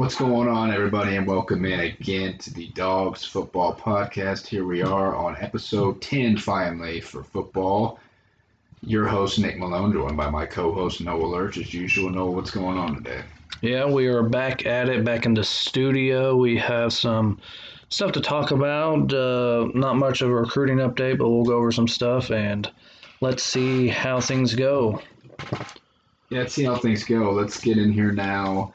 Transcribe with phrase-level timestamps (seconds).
[0.00, 4.46] What's going on, everybody, and welcome in again to the Dogs Football Podcast.
[4.46, 7.98] Here we are on episode 10, finally, for football.
[8.80, 12.08] Your host, Nick Malone, joined by my co host, Noah Lurch, as usual.
[12.08, 13.20] Noah, what's going on today?
[13.60, 16.34] Yeah, we are back at it, back in the studio.
[16.34, 17.38] We have some
[17.90, 19.12] stuff to talk about.
[19.12, 22.70] Uh, not much of a recruiting update, but we'll go over some stuff and
[23.20, 25.02] let's see how things go.
[26.30, 27.32] Yeah, let's see how things go.
[27.32, 28.72] Let's get in here now.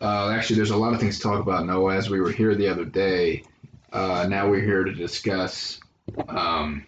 [0.00, 1.96] Uh, actually, there's a lot of things to talk about, Noah.
[1.96, 3.42] As we were here the other day,
[3.92, 5.80] uh, now we're here to discuss
[6.28, 6.84] um,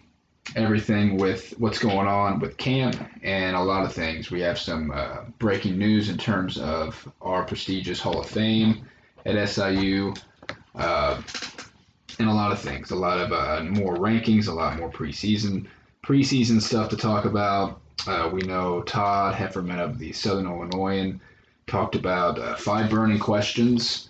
[0.55, 4.31] everything with what's going on with camp and a lot of things.
[4.31, 8.87] We have some uh, breaking news in terms of our prestigious Hall of Fame
[9.25, 10.13] at SIU,
[10.75, 11.21] uh,
[12.19, 12.91] and a lot of things.
[12.91, 15.67] A lot of uh, more rankings, a lot more preseason
[16.03, 17.81] preseason stuff to talk about.
[18.07, 21.19] Uh, we know Todd Hefferman of the Southern Illinoisan
[21.69, 24.09] talked about uh, five burning questions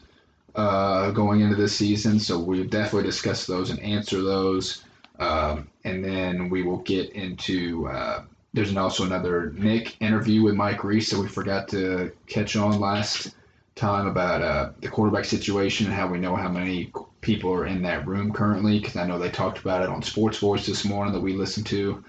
[0.55, 4.83] uh, going into this season, so we'll definitely discuss those and answer those.
[5.19, 10.83] Um, and then we will get into uh, there's also another Nick interview with Mike
[10.83, 13.35] Reis that we forgot to catch on last
[13.75, 17.81] time about uh, the quarterback situation and how we know how many people are in
[17.83, 21.13] that room currently because I know they talked about it on Sports Voice this morning
[21.13, 22.03] that we listened to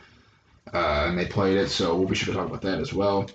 [0.73, 3.29] uh, and they played it, so we'll be sure to talk about that as well.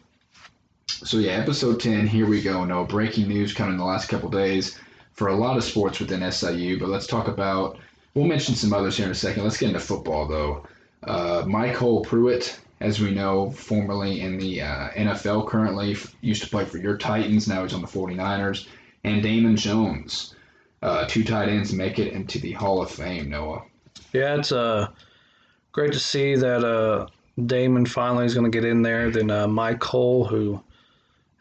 [1.06, 2.66] So yeah, episode 10, here we go.
[2.66, 4.80] No breaking news coming in the last couple days
[5.14, 7.78] for a lot of sports within SIU, but let's talk about,
[8.16, 9.44] we'll mention some others here in a second.
[9.44, 10.66] Let's get into football though.
[11.04, 16.66] Uh, MyCole Pruitt, as we know, formerly in the uh, NFL currently, used to play
[16.66, 18.68] for your Titans, now he's on the 49ers,
[19.04, 20.34] and Damon Jones.
[20.82, 23.62] Uh, two tight ends make it into the Hall of Fame, Noah.
[24.12, 24.88] Yeah, it's uh,
[25.72, 27.06] great to see that uh,
[27.46, 29.12] Damon finally is going to get in there.
[29.12, 30.64] Then uh, MyCole, who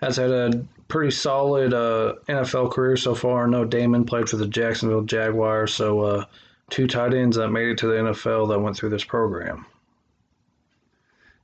[0.04, 3.46] has had a pretty solid uh, NFL career so far.
[3.46, 6.24] Know Damon played for the Jacksonville Jaguars, so uh,
[6.70, 9.66] two tight ends that made it to the NFL that went through this program.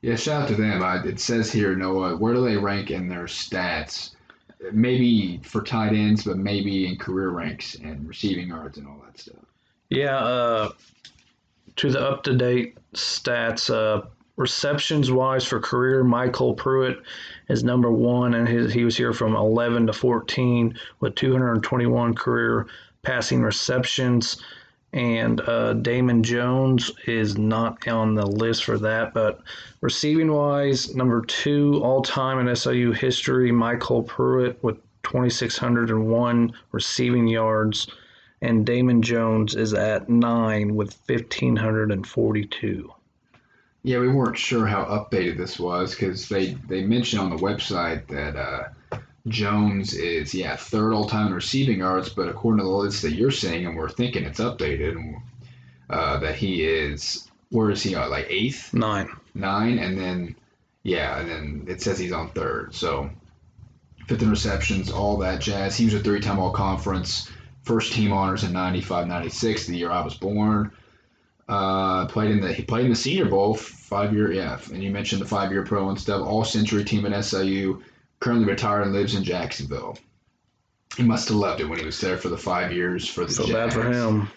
[0.03, 0.83] Yeah, shout out to them.
[0.83, 4.11] I, it says here, Noah, where do they rank in their stats?
[4.73, 9.19] Maybe for tight ends, but maybe in career ranks and receiving yards and all that
[9.19, 9.37] stuff.
[9.91, 10.71] Yeah, uh,
[11.77, 14.07] to the up to date stats, uh,
[14.41, 17.03] receptions wise for career, Michael Pruitt
[17.51, 22.67] is number one, and his, he was here from 11 to 14 with 221 career
[23.03, 24.43] passing receptions.
[24.95, 29.43] And uh, Damon Jones is not on the list for that, but
[29.83, 37.89] receiving wise, number two all time in SIU history, Michael Pruitt with 2,601 receiving yards,
[38.41, 42.91] and Damon Jones is at nine with 1,542.
[43.83, 48.07] Yeah, we weren't sure how updated this was because they, they mentioned on the website
[48.09, 52.71] that uh, Jones is, yeah, third all time in receiving yards, but according to the
[52.71, 55.21] list that you're seeing, and we're thinking it's updated,
[55.89, 58.75] uh, that he is, where is he on, like eighth?
[58.75, 59.09] Nine.
[59.35, 60.37] Nine, and then,
[60.83, 62.75] yeah, and then it says he's on third.
[62.75, 63.11] So,
[64.07, 65.77] fifth interceptions, all that jazz.
[65.77, 67.31] He was a three time All Conference,
[67.63, 70.73] first team honors in 95 96, the year I was born.
[71.51, 74.91] Uh, played in the he played in the Senior Bowl, five year yeah, and you
[74.93, 76.25] mentioned the five year pro and stuff.
[76.25, 77.83] All century team at SIU.
[78.21, 79.99] Currently retired and lives in Jacksonville.
[80.97, 83.33] He must have loved it when he was there for the five years for the.
[83.33, 84.29] So bad for him.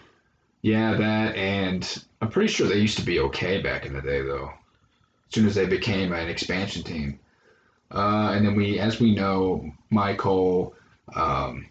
[0.62, 4.22] Yeah, that and I'm pretty sure they used to be okay back in the day
[4.22, 4.50] though.
[5.28, 7.20] As soon as they became an expansion team,
[7.92, 10.74] uh, and then we, as we know, Michael.
[11.14, 11.66] um,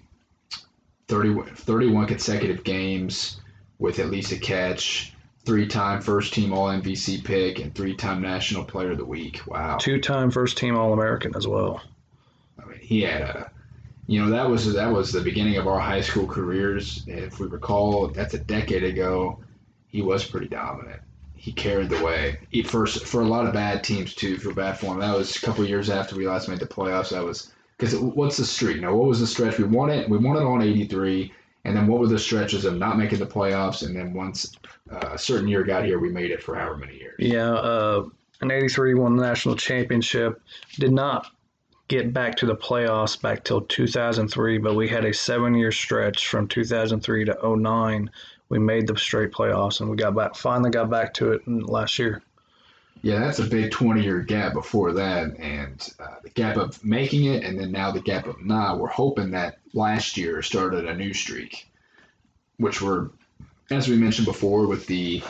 [1.09, 3.41] 30, 31 consecutive games
[3.77, 5.12] with at least a catch
[5.45, 9.41] three-time first-team All-MVC pick and three-time National Player of the Week.
[9.47, 9.77] Wow.
[9.77, 11.81] Two-time first-team All-American as well.
[12.61, 13.51] I mean, he had a,
[14.07, 17.03] you know, that was that was the beginning of our high school careers.
[17.07, 19.39] If we recall, that's a decade ago.
[19.87, 21.01] He was pretty dominant.
[21.35, 22.39] He carried the way.
[22.51, 24.37] He first for a lot of bad teams too.
[24.37, 24.99] Feel bad for him.
[24.99, 27.09] That was a couple years after we last made the playoffs.
[27.09, 28.81] That was because what's the streak?
[28.81, 29.57] Now, what was the stretch?
[29.57, 30.07] We won it.
[30.09, 31.33] We won it on 83
[31.65, 33.85] and then what were the stretches of not making the playoffs?
[33.85, 34.53] And then once
[34.91, 37.15] uh, a certain year got here, we made it for however many years.
[37.19, 38.05] Yeah, uh,
[38.41, 40.41] in '83 won the national championship.
[40.75, 41.31] Did not
[41.87, 46.47] get back to the playoffs back till 2003, but we had a seven-year stretch from
[46.47, 48.09] 2003 to 09.
[48.49, 50.35] We made the straight playoffs, and we got back.
[50.35, 52.21] Finally, got back to it last year.
[53.03, 55.37] Yeah, that's a big 20 year gap before that.
[55.39, 58.79] And uh, the gap of making it, and then now the gap of not.
[58.79, 61.69] We're hoping that last year started a new streak,
[62.57, 63.09] which we're,
[63.71, 65.21] as we mentioned before, with the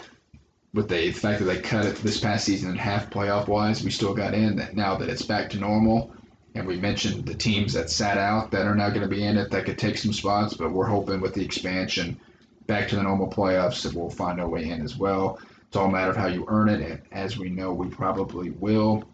[0.74, 3.92] with the fact that they cut it this past season in half playoff wise, we
[3.92, 4.58] still got in.
[4.58, 6.14] That now that it's back to normal,
[6.56, 9.38] And we mentioned the teams that sat out that are now going to be in
[9.38, 12.20] it that could take some spots, but we're hoping with the expansion
[12.68, 15.40] back to the normal playoffs that we'll find our way in as well.
[15.74, 18.52] It's all a matter of how you earn it, and as we know, we probably
[18.52, 19.06] will.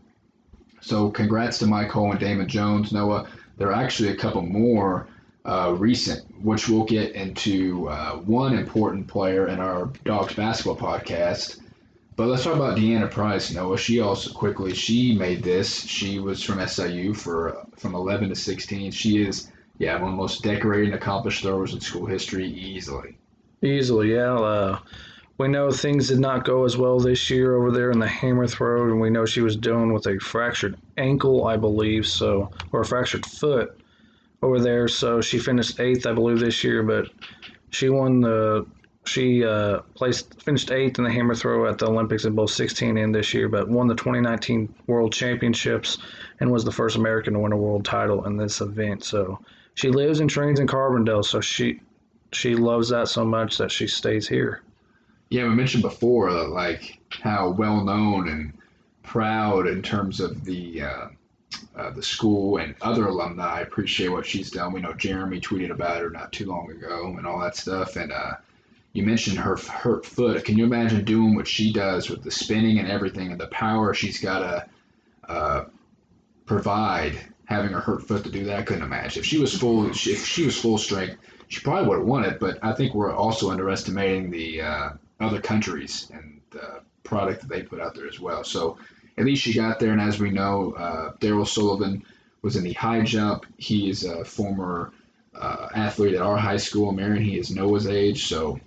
[0.81, 2.91] So, congrats to MyCole and Damon Jones.
[2.91, 5.07] Noah, there are actually a couple more
[5.45, 11.61] uh, recent, which we'll get into uh, one important player in our Dogs basketball podcast.
[12.17, 13.77] But let's talk about Deanna Price, Noah.
[13.77, 15.85] She also quickly she made this.
[15.85, 18.91] She was from SIU for from 11 to 16.
[18.91, 23.17] She is yeah one of the most decorated and accomplished throwers in school history easily.
[23.61, 24.35] Easily, yeah.
[24.35, 24.79] Uh,
[25.39, 28.45] we know things did not go as well this year over there in the hammer
[28.45, 32.81] throw, and we know she was dealing with a fractured ankle, I believe, so or
[32.81, 33.81] a fractured foot
[34.41, 34.89] over there.
[34.89, 37.07] So she finished eighth, I believe, this year, but
[37.69, 38.68] she won the
[39.06, 42.97] she uh, placed finished eighth in the hammer throw at the Olympics in both 16
[42.97, 46.00] and this year, but won the 2019 World Championships
[46.42, 49.06] and was the first American to win a world title in this event.
[49.06, 49.39] So
[49.74, 51.80] she lives and trains in Carbondale, so she
[52.33, 54.63] she loves that so much that she stays here.
[55.30, 58.54] Yeah, we mentioned before like how well known and
[59.04, 61.08] proud in terms of the uh,
[61.76, 64.74] uh, the school and other alumni I appreciate what she's done.
[64.74, 68.12] We know Jeremy tweeted about her not too long ago and all that stuff, and
[68.12, 68.34] uh,
[68.94, 70.46] you mentioned her hurt foot.
[70.46, 73.94] Can you imagine doing what she does with the spinning and everything and the power
[73.94, 75.66] she's got to uh,
[76.46, 77.20] provide?
[77.46, 79.22] Having her hurt foot to do that, I couldn't imagine.
[79.22, 81.18] If she was full, if she was full strength,
[81.48, 82.40] she probably would have won it.
[82.40, 87.63] But I think we're also underestimating the uh, other countries and the product that they
[87.63, 88.44] put out there as well.
[88.44, 88.77] So
[89.18, 89.92] at least she got there.
[89.92, 92.04] And as we know, uh, Darryl Sullivan
[92.42, 93.45] was in the high jump.
[93.57, 94.94] He is a former
[95.36, 97.24] uh, athlete at our high school, Marion.
[97.24, 98.60] He is Noah's age, so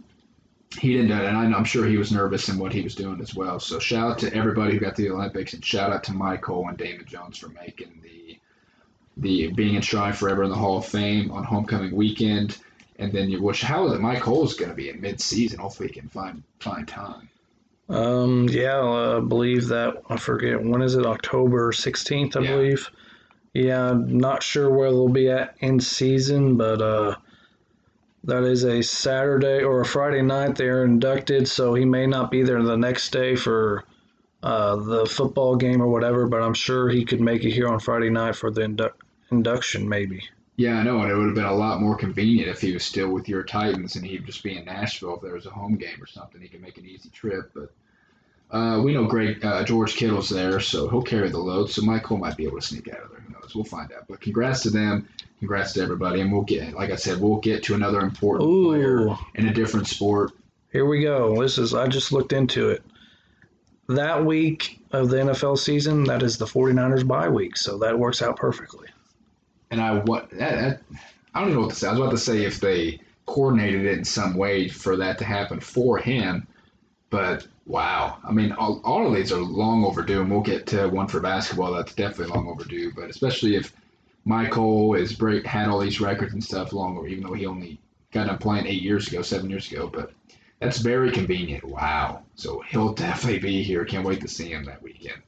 [0.78, 3.60] he didn't and I'm sure he was nervous in what he was doing as well.
[3.60, 6.66] So shout out to everybody who got to the Olympics, and shout out to Michael
[6.68, 8.38] and Damon Jones for making the
[9.18, 12.56] the being enshrined forever in the Hall of Fame on homecoming weekend.
[12.98, 14.00] And then you, which how is it?
[14.00, 15.58] MyCole's going to be in mid-season.
[15.58, 17.28] Hopefully, he can find find time.
[17.88, 20.02] Um, yeah, I believe that.
[20.08, 21.06] I forget when is it?
[21.06, 22.50] October 16th, I yeah.
[22.50, 22.90] believe.
[23.54, 27.16] Yeah, I'm not sure where they'll be at in season, but uh,
[28.24, 30.56] that is a Saturday or a Friday night.
[30.56, 33.84] They're inducted, so he may not be there the next day for
[34.42, 36.26] uh, the football game or whatever.
[36.26, 38.92] But I'm sure he could make it here on Friday night for the indu-
[39.30, 40.22] induction, maybe.
[40.62, 42.84] Yeah, I know, and it would have been a lot more convenient if he was
[42.84, 45.74] still with your Titans and he'd just be in Nashville if there was a home
[45.74, 46.40] game or something.
[46.40, 47.72] He could make an easy trip, but
[48.56, 51.68] uh, we know Greg uh, George Kittle's there, so he'll carry the load.
[51.68, 53.18] So Michael might be able to sneak out of there.
[53.18, 53.56] Who knows?
[53.56, 54.06] We'll find out.
[54.08, 55.08] But congrats to them.
[55.40, 58.68] Congrats to everybody, and we'll get, like I said, we'll get to another important Ooh.
[58.68, 60.30] player in a different sport.
[60.70, 61.42] Here we go.
[61.42, 62.84] This is I just looked into it.
[63.88, 68.22] That week of the NFL season, that is the 49ers bye week, so that works
[68.22, 68.86] out perfectly.
[69.72, 70.82] And I what that,
[71.34, 71.88] I don't even know what to say.
[71.88, 75.24] I was about to say if they coordinated it in some way for that to
[75.24, 76.46] happen for him,
[77.08, 80.88] but wow, I mean, all, all of these are long overdue, and we'll get to
[80.88, 82.92] one for basketball that's definitely long overdue.
[82.94, 83.72] But especially if
[84.26, 87.80] Michael is break had all these records and stuff longer, even though he only
[88.12, 89.88] got done playing eight years ago, seven years ago.
[89.88, 90.12] But
[90.60, 91.64] that's very convenient.
[91.64, 92.24] Wow.
[92.34, 93.86] So he'll definitely be here.
[93.86, 95.22] Can't wait to see him that weekend.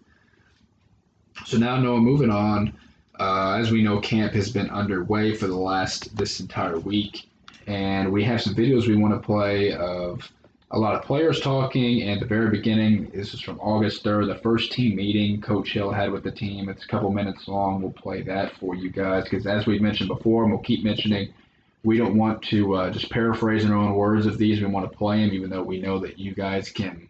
[1.47, 2.75] So now, Noah, moving on.
[3.19, 7.29] Uh, as we know, camp has been underway for the last this entire week,
[7.67, 10.31] and we have some videos we want to play of
[10.73, 12.03] a lot of players talking.
[12.03, 15.93] And the very beginning, this is from August 3rd, the first team meeting Coach Hill
[15.93, 16.69] had with the team.
[16.69, 17.81] It's a couple minutes long.
[17.81, 21.33] We'll play that for you guys because, as we mentioned before, and we'll keep mentioning,
[21.85, 24.61] we don't want to uh, just paraphrase in our own words of these.
[24.61, 27.09] We want to play them, even though we know that you guys can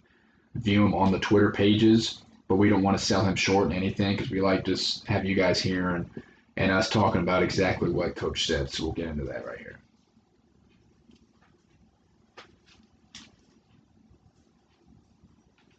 [0.56, 2.24] view them on the Twitter pages.
[2.48, 5.24] But we don't want to sell him short in anything because we like to have
[5.24, 6.10] you guys here and,
[6.56, 8.70] and us talking about exactly what Coach said.
[8.70, 9.78] So we'll get into that right here.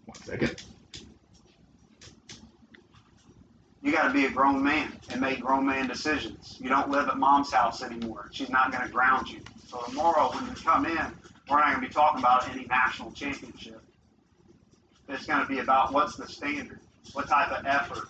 [0.05, 0.63] One second.
[3.83, 6.57] You got to be a grown man and make grown man decisions.
[6.59, 8.29] You don't live at mom's house anymore.
[8.31, 9.41] She's not going to ground you.
[9.67, 11.13] So tomorrow, when you come in,
[11.47, 13.84] we're not going to be talking about any national championship.
[15.07, 16.79] It's going to be about what's the standard,
[17.13, 18.09] what type of effort,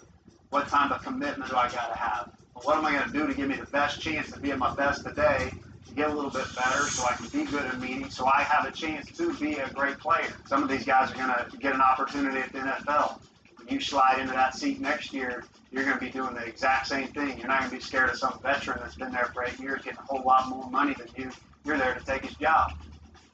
[0.49, 2.31] what type of commitment do I got to have.
[2.63, 4.57] what am I going to do to give me the best chance to be at
[4.57, 5.51] my best today
[5.87, 8.43] to get a little bit better so I can be good in meetings so I
[8.43, 10.33] have a chance to be a great player.
[10.47, 13.19] Some of these guys are going to get an opportunity at the NFL.
[13.57, 16.87] When you slide into that seat next year, you're going to be doing the exact
[16.87, 17.37] same thing.
[17.37, 19.83] You're not going to be scared of some veteran that's been there for eight years
[19.83, 21.31] getting a whole lot more money than you.
[21.65, 22.73] You're there to take his job.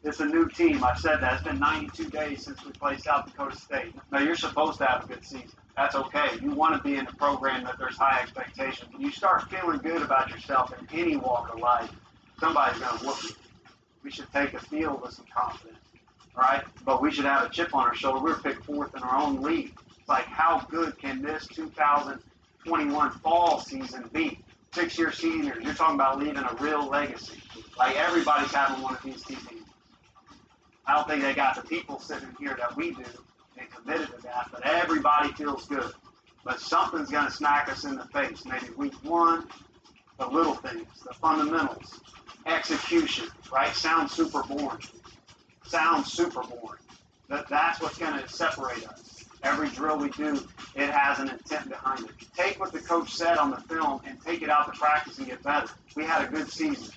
[0.04, 0.84] It's a new team.
[0.84, 1.34] I've said that.
[1.34, 3.94] It's been 92 days since we played South Dakota State.
[4.12, 5.52] Now, you're supposed to have a good season.
[5.78, 6.40] That's okay.
[6.42, 8.92] You want to be in a program that there's high expectations.
[8.92, 11.92] When you start feeling good about yourself in any walk of life,
[12.40, 13.30] somebody's going to whoop you.
[14.04, 15.78] We should take a field with some confidence,
[16.36, 16.64] right?
[16.84, 18.20] But we should have a chip on our shoulder.
[18.26, 19.74] We were picked fourth in our own league.
[20.00, 24.40] It's like, how good can this 2021 fall season be?
[24.74, 27.40] Six-year seniors, you're talking about leaving a real legacy.
[27.78, 29.61] Like everybody's having one of these teams.
[30.86, 33.04] I don't think they got the people sitting here that we do
[33.58, 35.92] and committed to that, but everybody feels good.
[36.44, 38.46] But something's going to smack us in the face.
[38.46, 39.48] Maybe week one,
[40.18, 42.02] the little things, the fundamentals,
[42.48, 43.74] execution, right?
[43.76, 44.80] Sounds super boring.
[45.66, 46.82] Sounds super boring.
[47.30, 49.26] But that's what's going to separate us.
[49.44, 50.44] Every drill we do,
[50.76, 52.12] it has an intent behind it.
[52.36, 55.28] Take what the coach said on the film and take it out to practice and
[55.28, 55.68] get better.
[55.96, 56.94] We had a good season,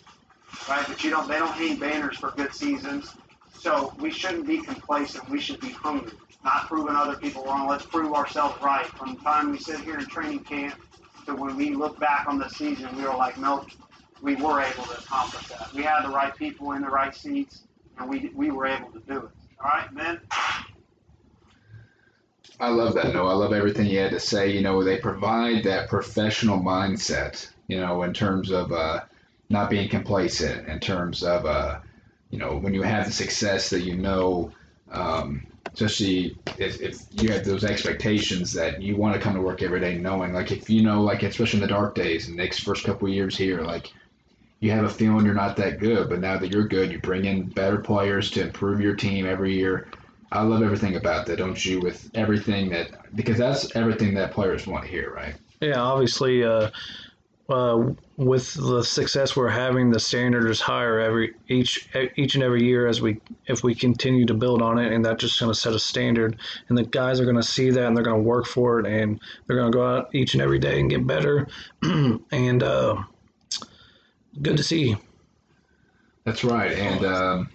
[0.69, 0.85] right?
[0.87, 1.27] But you don't.
[1.29, 3.15] They don't hang banners for good seasons.
[3.65, 5.27] So we shouldn't be complacent.
[5.31, 6.13] We should be hungry,
[6.45, 7.67] not proving other people wrong.
[7.67, 8.85] Let's prove ourselves right.
[8.85, 10.75] From the time we sit here in training camp
[11.25, 13.71] to when we look back on the season, we were like, nope,
[14.21, 15.73] we were able to accomplish that.
[15.73, 17.63] We had the right people in the right seats,
[17.97, 19.31] and we we were able to do it.
[19.65, 20.21] All right, men.
[22.61, 24.51] I love that, No, I love everything you had to say.
[24.51, 29.01] You know, they provide that professional mindset, you know, in terms of uh,
[29.49, 31.79] not being complacent, in terms of, uh,
[32.31, 34.53] you know, when you have the success that you know,
[34.91, 39.63] um, especially if, if you have those expectations that you want to come to work
[39.63, 42.59] every day knowing, like, if you know, like, especially in the dark days and Nick's
[42.59, 43.93] first couple years here, like,
[44.61, 47.25] you have a feeling you're not that good, but now that you're good, you bring
[47.27, 49.89] in better players to improve your team every year
[50.35, 51.79] I love everything about that, don't you?
[51.81, 55.37] With everything that because that's everything that players want to hear, right?
[55.61, 56.71] Yeah, obviously, uh,
[57.49, 62.65] uh, with the success we're having, the standard is higher every each each and every
[62.65, 65.59] year as we if we continue to build on it, and that's just going to
[65.59, 68.29] set a standard, and the guys are going to see that and they're going to
[68.29, 71.07] work for it, and they're going to go out each and every day and get
[71.07, 71.47] better,
[71.83, 72.97] and uh,
[74.41, 74.97] good to see.
[76.25, 77.05] That's right, and.
[77.05, 77.51] Um,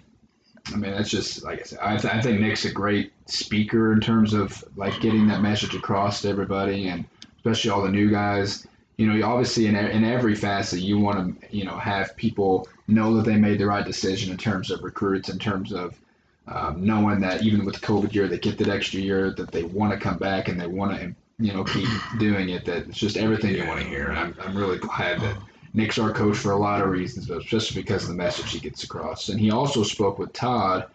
[0.72, 1.78] I mean, that's just like I said.
[1.82, 5.74] I, th- I think Nick's a great speaker in terms of like getting that message
[5.74, 7.04] across to everybody, and
[7.38, 8.68] especially all the new guys.
[9.00, 13.14] You know, obviously in, in every facet, you want to you know have people know
[13.14, 15.98] that they made the right decision in terms of recruits, in terms of
[16.46, 19.62] um, knowing that even with the COVID year, they get that extra year that they
[19.62, 21.88] want to come back and they want to you know keep
[22.18, 22.66] doing it.
[22.66, 24.08] That it's just everything you want to hear.
[24.08, 25.38] And I'm I'm really glad that
[25.72, 28.58] Nick's our coach for a lot of reasons, but just because of the message he
[28.58, 29.30] gets across.
[29.30, 30.88] And he also spoke with Todd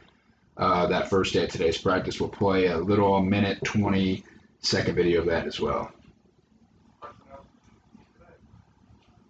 [0.57, 2.19] uh, that first day of today's practice.
[2.19, 4.23] We'll play a little minute, 20
[4.59, 5.91] second video of that as well.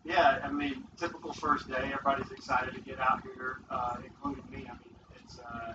[0.06, 1.92] Yeah, I mean, typical first day.
[1.92, 4.68] Everybody's excited to get out here, uh, including me.
[4.70, 5.74] I mean, it's, uh,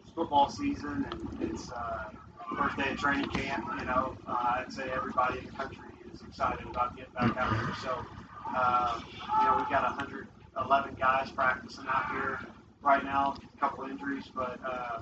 [0.00, 2.10] it's football season and it's uh,
[2.56, 3.66] first day of training camp.
[3.80, 5.78] You know, uh, I'd say everybody in the country
[6.12, 7.74] is excited about getting back out here.
[7.82, 8.06] So
[8.54, 9.04] um,
[9.40, 12.38] you know, we've got 111 guys practicing out here
[12.82, 15.00] right now, a couple injuries, but uh,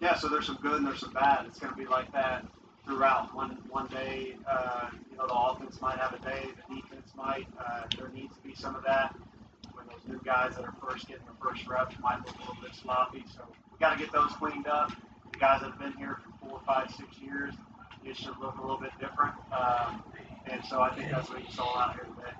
[0.00, 1.44] yeah, so there's some good and there's some bad.
[1.46, 2.46] It's going to be like that
[2.86, 3.34] throughout.
[3.34, 7.46] One one day, uh, you know, the offense might have a day, the defense might.
[7.58, 9.14] Uh, there needs to be some of that.
[9.72, 12.62] When those new guys that are first getting the first reps might look a little
[12.62, 14.90] bit sloppy, so we got to get those cleaned up.
[15.32, 17.54] The guys that have been here for four, five, six years,
[18.04, 19.34] it should look a little bit different.
[19.52, 20.02] Um,
[20.46, 22.32] and so I think that's what you saw out here today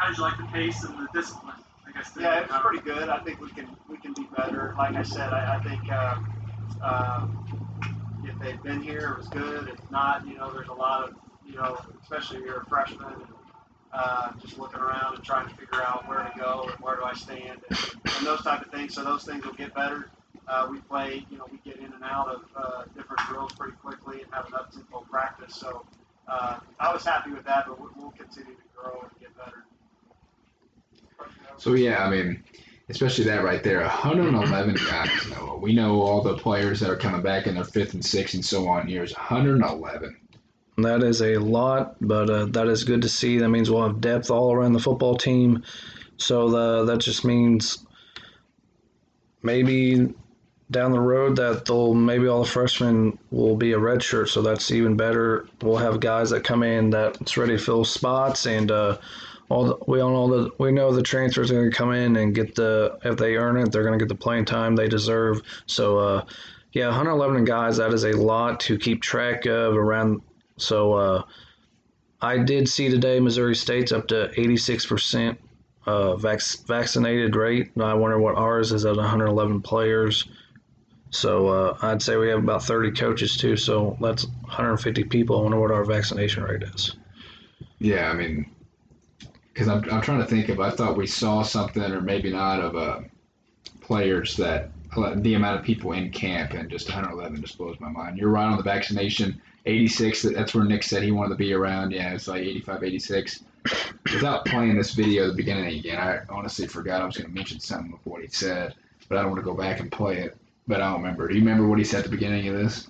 [0.00, 1.56] how did you like the pace and the discipline?
[1.86, 2.10] I guess.
[2.18, 3.08] Yeah, it was pretty good.
[3.08, 4.74] I think we can we can be better.
[4.78, 6.16] Like I said, I, I think uh,
[6.82, 7.69] um,
[8.24, 9.68] if they've been here, it was good.
[9.68, 11.16] If not, you know, there's a lot of
[11.50, 13.24] you know, especially if you're a freshman and
[13.92, 17.02] uh, just looking around and trying to figure out where to go and where do
[17.02, 17.78] I stand and,
[18.16, 18.94] and those type of things.
[18.94, 20.10] So those things will get better.
[20.46, 23.76] Uh, we play, you know, we get in and out of uh, different drills pretty
[23.76, 25.54] quickly and have up tempo practice.
[25.54, 25.84] So
[26.28, 29.64] uh, I was happy with that, but we'll continue to grow and get better.
[31.56, 32.42] So yeah, I mean,
[32.90, 35.10] especially that right there, 111 guys.
[35.30, 35.58] Noah.
[35.58, 38.44] We know all the players that are coming back in their fifth and sixth and
[38.44, 39.14] so on years.
[39.14, 40.16] 111.
[40.78, 43.38] That is a lot, but uh, that is good to see.
[43.38, 45.62] That means we'll have depth all around the football team.
[46.16, 47.86] So the, that just means
[49.42, 50.12] maybe
[50.70, 54.42] down the road that they'll maybe all the freshmen will be a red shirt, so
[54.42, 55.46] that's even better.
[55.62, 58.70] We'll have guys that come in that's ready to fill spots and.
[58.70, 58.98] Uh,
[59.50, 62.16] all the, we all know that we know the transfers are going to come in
[62.16, 64.88] and get the if they earn it, they're going to get the playing time they
[64.88, 65.42] deserve.
[65.66, 66.24] So, uh,
[66.72, 70.22] yeah, 111 guys that is a lot to keep track of around.
[70.56, 71.22] So, uh,
[72.22, 75.40] I did see today Missouri State's up to 86 percent
[75.86, 77.72] uh, vac- vaccinated rate.
[77.80, 80.28] I wonder what ours is at 111 players.
[81.10, 83.56] So uh, I'd say we have about 30 coaches too.
[83.56, 85.40] So that's 150 people.
[85.40, 86.94] I wonder what our vaccination rate is.
[87.80, 88.48] Yeah, I mean,
[89.60, 92.62] because I'm, I'm trying to think of, I thought we saw something, or maybe not,
[92.62, 93.00] of uh,
[93.82, 94.70] players that
[95.16, 98.16] the amount of people in camp and just 111 just blows my mind.
[98.16, 99.38] You're right on the vaccination.
[99.66, 101.90] 86, that's where Nick said he wanted to be around.
[101.90, 103.44] Yeah, it's like 85, 86.
[104.14, 107.36] Without playing this video at the beginning again, I honestly forgot I was going to
[107.36, 108.74] mention something of what he said,
[109.10, 110.38] but I don't want to go back and play it.
[110.68, 111.28] But I don't remember.
[111.28, 112.88] Do you remember what he said at the beginning of this?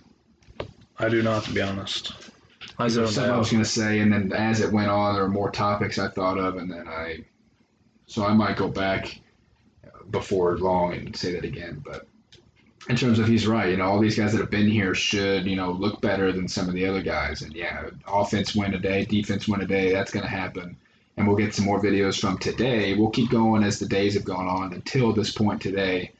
[1.01, 2.13] I do not, to be honest.
[2.81, 5.15] I There was something I was going to say, and then as it went on,
[5.15, 7.25] there were more topics I thought of, and then I,
[8.07, 9.21] so I might go back
[10.11, 11.83] before long and say that again.
[11.85, 12.07] But
[12.89, 15.47] in terms of he's right, you know, all these guys that have been here should,
[15.47, 17.43] you know, look better than some of the other guys.
[17.43, 19.93] And yeah, offense win a day, defense win a day.
[19.93, 20.77] That's going to happen.
[21.17, 22.95] And we'll get some more videos from today.
[22.95, 26.13] We'll keep going as the days have gone on until this point today.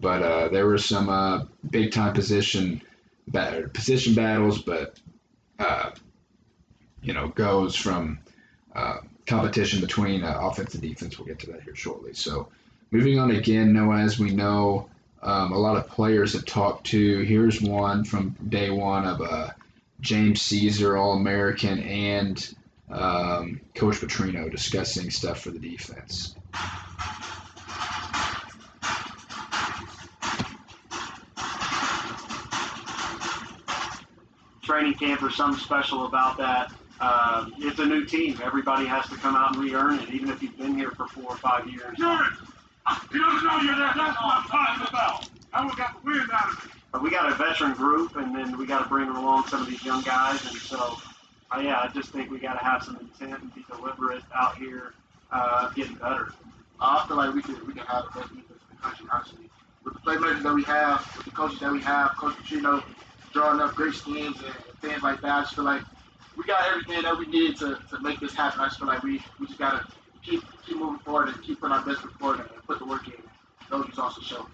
[0.00, 2.80] But uh, there were some uh, big time position
[3.28, 4.98] bat- position battles, but
[5.60, 5.90] uh,
[7.02, 8.18] you know goes from
[8.74, 11.18] uh, competition between uh, offense and defense.
[11.18, 12.14] We'll get to that here shortly.
[12.14, 12.48] So
[12.90, 14.88] moving on again, Noah, as we know,
[15.22, 17.20] um, a lot of players have talked to.
[17.20, 19.50] Here's one from day one of uh,
[20.00, 22.54] James Caesar, All American, and
[22.90, 26.34] um, Coach Petrino discussing stuff for the defense.
[35.00, 36.70] Camp or something special about that.
[37.00, 38.38] Uh, it's a new team.
[38.44, 41.30] Everybody has to come out and re-earn it, even if you've been here for four
[41.30, 41.96] or five years.
[41.96, 42.36] Jordan,
[43.10, 43.92] he doesn't know you're there.
[43.96, 45.28] That's what I'm talking about.
[45.52, 46.70] I would got the wind out of it.
[46.92, 49.68] But we got a veteran group, and then we got to bring along some of
[49.68, 50.44] these young guys.
[50.44, 50.98] And so,
[51.50, 54.56] uh, yeah, I just think we got to have some intent and be deliberate out
[54.56, 54.92] here,
[55.32, 56.32] uh, getting better.
[56.80, 59.50] I feel like we can we can have the best defense in the country, honestly.
[59.84, 62.82] With the playmakers that we have, with the coaches that we have, Coach Pacino
[63.32, 65.30] drawing up great schemes and, things like that.
[65.30, 65.82] I just feel like
[66.38, 68.60] we got everything that we need to, to make this happen.
[68.60, 69.86] I just feel like we, we just gotta
[70.22, 73.06] keep keep moving forward and keep putting our best foot forward and, put the work
[73.08, 73.14] in.
[73.68, 74.46] Those results will show.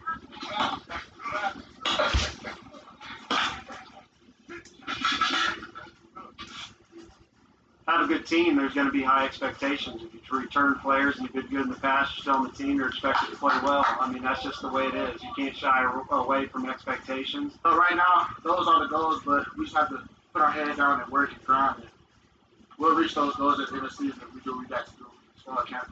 [7.86, 8.56] Have a good team.
[8.56, 10.02] There's going to be high expectations.
[10.02, 12.50] If you return players and you've been good in the past, you're still on the
[12.50, 12.78] team.
[12.78, 13.84] You're expected to play well.
[13.86, 15.22] I mean, that's just the way it is.
[15.22, 17.52] You can't shy away from expectations.
[17.62, 20.76] But right now, those are the goals, but we just have to put our head
[20.76, 21.76] down and work and grind.
[21.78, 21.88] And
[22.76, 24.66] we'll reach those goals at the end of the season if we do what we
[24.66, 25.06] got to do.
[25.36, 25.86] It's all I can't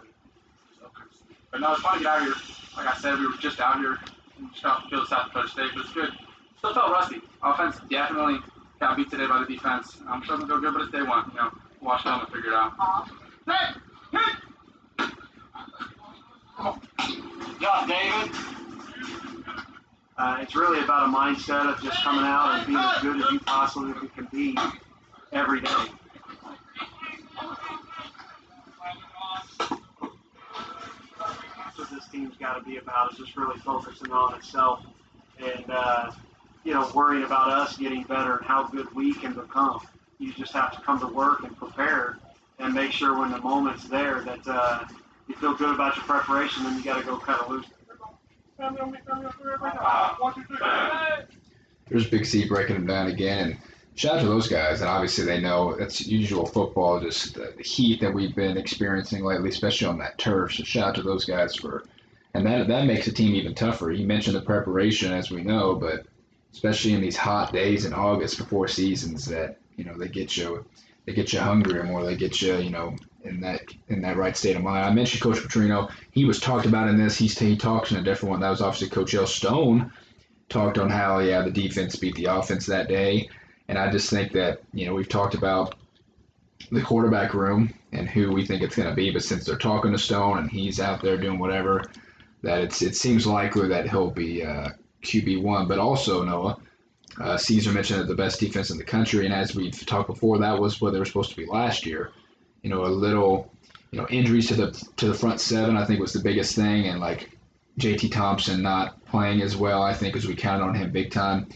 [1.53, 2.35] But no, it's fun to get out here.
[2.77, 3.99] Like I said, we were just out here.
[4.41, 6.11] We just got to feel South Dakota State, but it's good.
[6.59, 7.21] Still felt rusty.
[7.41, 8.41] Offense definitely
[8.81, 9.99] got beat today by the defense.
[10.09, 11.31] I'm sure it'll go good, but it's day one.
[11.31, 11.51] You know,
[11.85, 12.73] wash it out and figure it out.
[17.61, 18.35] Yeah, David.
[20.17, 23.31] Uh, it's really about a mindset of just coming out and being as good as
[23.33, 24.57] you possibly can be
[25.33, 25.69] every day.
[31.59, 34.85] That's what this team's got to be about is just really focusing on itself
[35.39, 36.13] and, uh,
[36.63, 39.81] you know, worrying about us getting better and how good we can become.
[40.19, 42.19] You just have to come to work and prepare
[42.59, 44.85] and make sure when the moment's there that uh,
[45.29, 47.67] you feel good about your preparation, then you got to go cut it loose.
[51.89, 53.51] There's Big C breaking them down again.
[53.51, 53.59] And
[53.95, 54.81] shout out to those guys.
[54.81, 59.49] And obviously, they know it's usual football, just the heat that we've been experiencing lately,
[59.49, 60.55] especially on that turf.
[60.55, 61.85] So shout out to those guys for,
[62.35, 63.91] and that that makes the team even tougher.
[63.91, 66.07] You mentioned the preparation, as we know, but
[66.53, 70.65] especially in these hot days in August before seasons, that you know they get you,
[71.07, 72.05] they get you hungrier more.
[72.05, 74.85] They get you, you know, in that in that right state of mind.
[74.85, 75.91] I mentioned Coach Petrino.
[76.13, 77.17] He was talked about in this.
[77.17, 78.41] He's he talks in a different one.
[78.41, 79.27] That was obviously Coach L.
[79.27, 79.93] Stone
[80.49, 83.29] talked on how yeah the defense beat the offense that day,
[83.69, 85.75] and I just think that you know we've talked about
[86.71, 89.93] the quarterback room and who we think it's going to be, but since they're talking
[89.93, 91.85] to Stone and he's out there doing whatever,
[92.43, 94.71] that it's it seems likely that he'll be uh,
[95.03, 95.69] QB one.
[95.69, 96.59] But also Noah.
[97.21, 100.39] Uh, Caesar mentioned that the best defense in the country, and as we've talked before,
[100.39, 102.11] that was what they were supposed to be last year.
[102.63, 103.53] You know, a little,
[103.91, 106.87] you know, injuries to the to the front seven, I think was the biggest thing,
[106.89, 107.31] and like
[107.79, 111.49] JT Thompson not playing as well, I think, as we counted on him big time.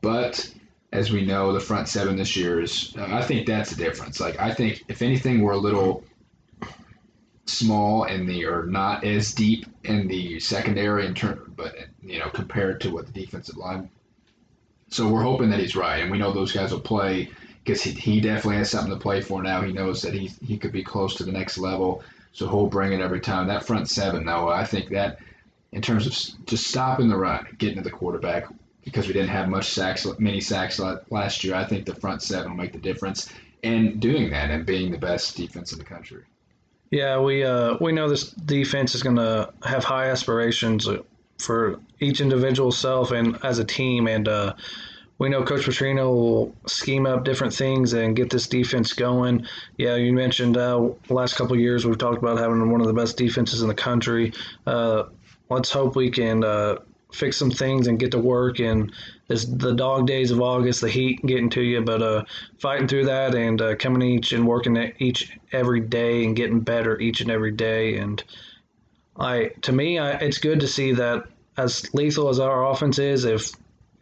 [0.00, 0.52] But
[0.92, 4.20] as we know, the front seven this year is, uh, I think that's the difference.
[4.20, 6.04] Like, I think if anything, we're a little
[7.46, 12.28] small in the, or not as deep in the secondary in turn, but, you know,
[12.30, 13.90] compared to what the defensive line.
[14.90, 17.30] So we're hoping that he's right, and we know those guys will play
[17.64, 19.62] because he, he definitely has something to play for now.
[19.62, 22.02] He knows that he, he could be close to the next level.
[22.32, 23.46] so he'll bring it every time.
[23.46, 25.18] That front seven, though, I think that
[25.72, 28.46] in terms of just stopping the run, getting to the quarterback,
[28.84, 31.54] because we didn't have much sacks, many sacks last year.
[31.54, 33.30] I think the front seven will make the difference,
[33.62, 36.22] and doing that and being the best defense in the country.
[36.90, 40.88] Yeah, we uh, we know this defense is going to have high aspirations
[41.40, 44.54] for each individual self and as a team, and uh,
[45.20, 49.46] we know Coach Petrino will scheme up different things and get this defense going.
[49.76, 53.18] Yeah, you mentioned uh, last couple years we've talked about having one of the best
[53.18, 54.32] defenses in the country.
[54.66, 55.04] Uh,
[55.50, 56.76] let's hope we can uh,
[57.12, 58.60] fix some things and get to work.
[58.60, 58.92] And
[59.28, 62.24] this the dog days of August, the heat getting to you, but uh,
[62.58, 66.98] fighting through that and uh, coming each and working each every day and getting better
[66.98, 67.98] each and every day.
[67.98, 68.24] And
[69.20, 71.24] I, to me, I, it's good to see that
[71.56, 73.52] as lethal as our offense is, if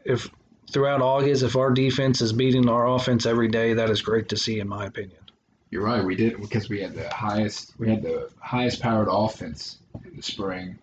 [0.04, 0.31] if
[0.70, 4.37] throughout August, if our defense is beating our offense every day, that is great to
[4.37, 5.18] see, in my opinion.
[5.70, 6.02] You're right.
[6.04, 10.22] We did because we had the highest we had the highest powered offense in the
[10.22, 10.78] spring,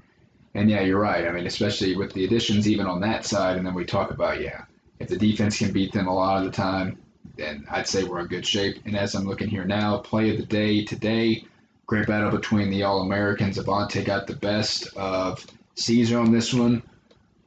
[0.54, 1.26] and yeah, you're right.
[1.26, 4.42] I mean, especially with the additions even on that side, and then we talk about
[4.42, 4.66] yeah,
[5.00, 6.98] if the defense can beat them a lot of the time,
[7.38, 8.86] then I'd say we're in good shape.
[8.86, 11.46] And as I'm looking here now, play of the day today,
[11.86, 13.58] great battle between the All Americans.
[13.58, 15.46] Avante got the best of
[15.76, 16.82] Caesar on this one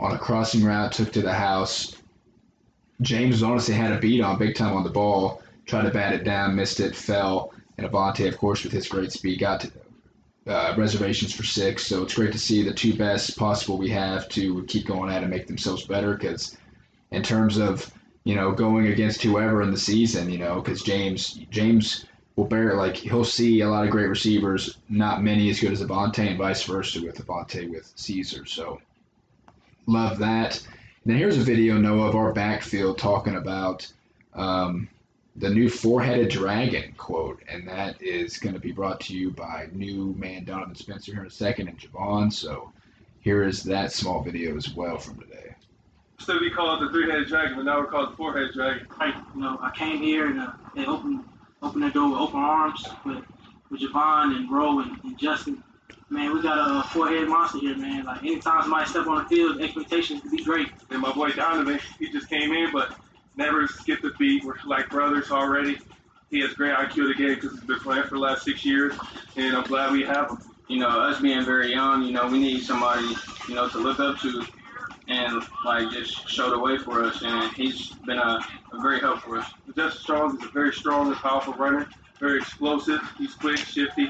[0.00, 1.96] on a crossing route, took to the house.
[3.00, 6.24] James honestly had a beat on big time on the ball tried to bat it
[6.24, 9.70] down, missed it, fell, and Avante, of course, with his great speed, got to,
[10.46, 11.86] uh, reservations for six.
[11.86, 15.22] So it's great to see the two best possible we have to keep going at
[15.22, 16.14] and make themselves better.
[16.14, 16.56] Because
[17.12, 17.92] in terms of
[18.24, 22.06] you know going against whoever in the season, you know, because James James
[22.38, 25.82] will bear like he'll see a lot of great receivers, not many as good as
[25.82, 28.46] Avante, and vice versa with Avante with Caesar.
[28.46, 28.80] So
[29.86, 30.56] love that.
[30.62, 33.92] And then here's a video, Noah, of our backfield talking about.
[34.34, 34.88] Um,
[35.34, 39.68] the new four-headed dragon quote, and that is going to be brought to you by
[39.72, 42.32] new man Donovan Spencer here in a second and Javon.
[42.32, 42.72] So
[43.20, 45.56] here is that small video as well from today.
[46.20, 48.86] Still be called the three-headed dragon, but now we're called the four-headed dragon.
[48.98, 51.24] Like, you know, I came here and uh, they opened
[51.62, 53.24] opened the door with open arms with
[53.70, 55.62] with Javon and Ro and, and Justin.
[56.10, 58.06] Man, we got a four-headed monster here, man.
[58.06, 60.68] Like anytime somebody step on the field, expectations to be great.
[60.90, 62.94] And my boy Donovan, he just came in, but
[63.36, 64.42] never skipped a beat.
[64.42, 65.78] We're like brothers already.
[66.30, 68.64] He has great IQ to the game because he's been playing for the last six
[68.64, 68.94] years,
[69.36, 70.38] and I'm glad we have him.
[70.68, 73.14] you know, us being very young, you know, we need somebody,
[73.48, 74.44] you know, to look up to
[75.08, 77.22] and like just showed the way for us.
[77.22, 78.40] And he's been a,
[78.72, 79.50] a great help for us.
[79.74, 81.88] Just Strong is a very strong and powerful runner,
[82.20, 83.00] very explosive.
[83.16, 84.08] He's quick, shifty,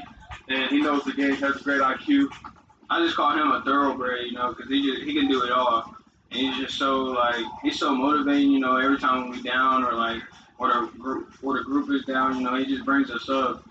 [0.49, 1.35] and he knows the game.
[1.35, 2.27] Has a great IQ.
[2.89, 5.51] I just call him a thoroughbred, you know, because he just he can do it
[5.51, 5.95] all.
[6.31, 8.77] And he's just so like he's so motivating, you know.
[8.77, 10.21] Every time we down or like
[10.57, 13.63] or the group or the group is down, you know, he just brings us up.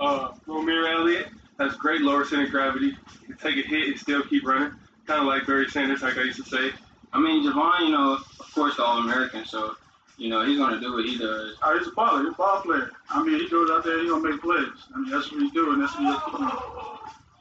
[0.00, 1.28] Uh, Romeir Elliott
[1.60, 2.96] has great lower center of gravity.
[3.20, 4.72] He can take a hit and still keep running,
[5.06, 6.70] kind of like Barry Sanders, like I used to say.
[7.12, 9.74] I mean, Javon, you know, of course, the All American, so
[10.16, 11.56] you know he's gonna do what he does.
[11.62, 12.24] Oh, he's a baller.
[12.24, 12.90] He's a ball player.
[13.10, 14.68] I mean, he goes out there, he's gonna make plays.
[14.94, 15.80] I mean, that's what he's doing.
[15.80, 16.50] That's what he's doing.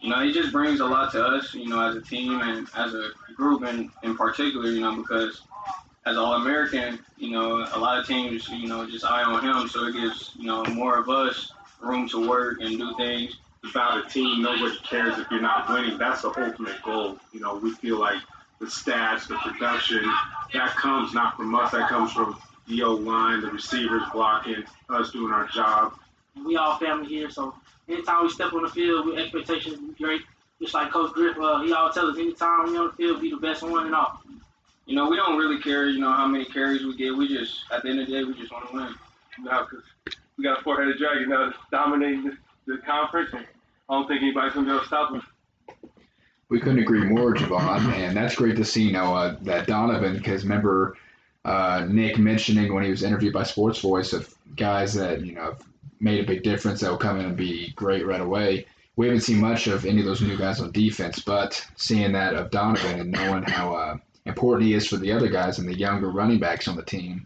[0.02, 2.68] you know, he just brings a lot to us, you know, as a team and
[2.76, 5.42] as a group in, in particular, you know, because
[6.06, 9.68] as All American, you know, a lot of teams, you know, just eye on him,
[9.70, 13.38] so it gives, you know, more of us room to work and do things.
[13.70, 14.42] About a team.
[14.42, 15.98] Nobody cares if you're not winning.
[15.98, 17.18] That's the ultimate goal.
[17.32, 18.22] You know, we feel like
[18.60, 20.04] the stats, the production,
[20.54, 21.72] that comes not from us.
[21.72, 25.94] That comes from the O line, the receivers blocking, us doing our job.
[26.46, 27.54] We all family here, so
[27.88, 30.22] anytime we step on the field, we expectations be great.
[30.62, 33.32] Just like Coach Griff, uh, he always tells us anytime we on the field, be
[33.32, 34.22] the best one and all.
[34.86, 37.16] You know, we don't really care, you know, how many carries we get.
[37.16, 38.96] We just, at the end of the day, we just want to win.
[39.44, 39.86] Now, because
[40.38, 43.46] we got a four-headed dragon now that's dominating the, the conference, and
[43.90, 45.22] I don't think anybody's gonna be able to stop him.
[46.50, 50.14] We couldn't agree more, Javon, and that's great to see Noah that Donovan.
[50.14, 50.96] Because remember
[51.46, 55.44] uh, Nick mentioning when he was interviewed by Sports Voice of guys that you know
[55.44, 55.64] have
[56.00, 58.66] made a big difference that will come in and be great right away.
[58.96, 62.36] We haven't seen much of any of those new guys on defense, but seeing that
[62.36, 65.78] of Donovan and knowing how uh, important he is for the other guys and the
[65.78, 67.26] younger running backs on the team,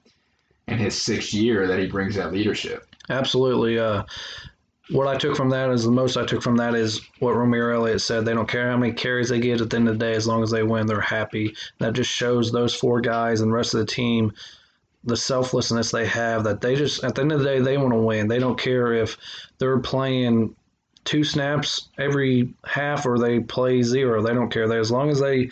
[0.67, 2.87] and his sixth year that he brings that leadership.
[3.09, 3.79] Absolutely.
[3.79, 4.03] Uh,
[4.89, 7.75] what I took from that is the most I took from that is what Romeir
[7.75, 8.25] Elliott said.
[8.25, 10.27] They don't care how many carries they get at the end of the day, as
[10.27, 11.55] long as they win, they're happy.
[11.79, 14.33] That just shows those four guys and rest of the team
[15.03, 16.43] the selflessness they have.
[16.43, 18.27] That they just at the end of the day they want to win.
[18.27, 19.17] They don't care if
[19.57, 20.55] they're playing
[21.05, 24.21] two snaps every half or they play zero.
[24.21, 24.67] They don't care.
[24.67, 25.49] They as long as they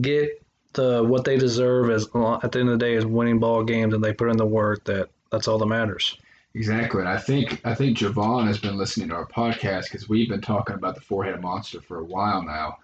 [0.00, 3.64] get the what they deserve as at the end of the day is winning ball
[3.64, 4.84] games and they put in the work.
[4.84, 6.16] That that's all that matters.
[6.54, 10.28] Exactly, and I think I think Javon has been listening to our podcast because we've
[10.28, 12.78] been talking about the four-headed monster for a while now,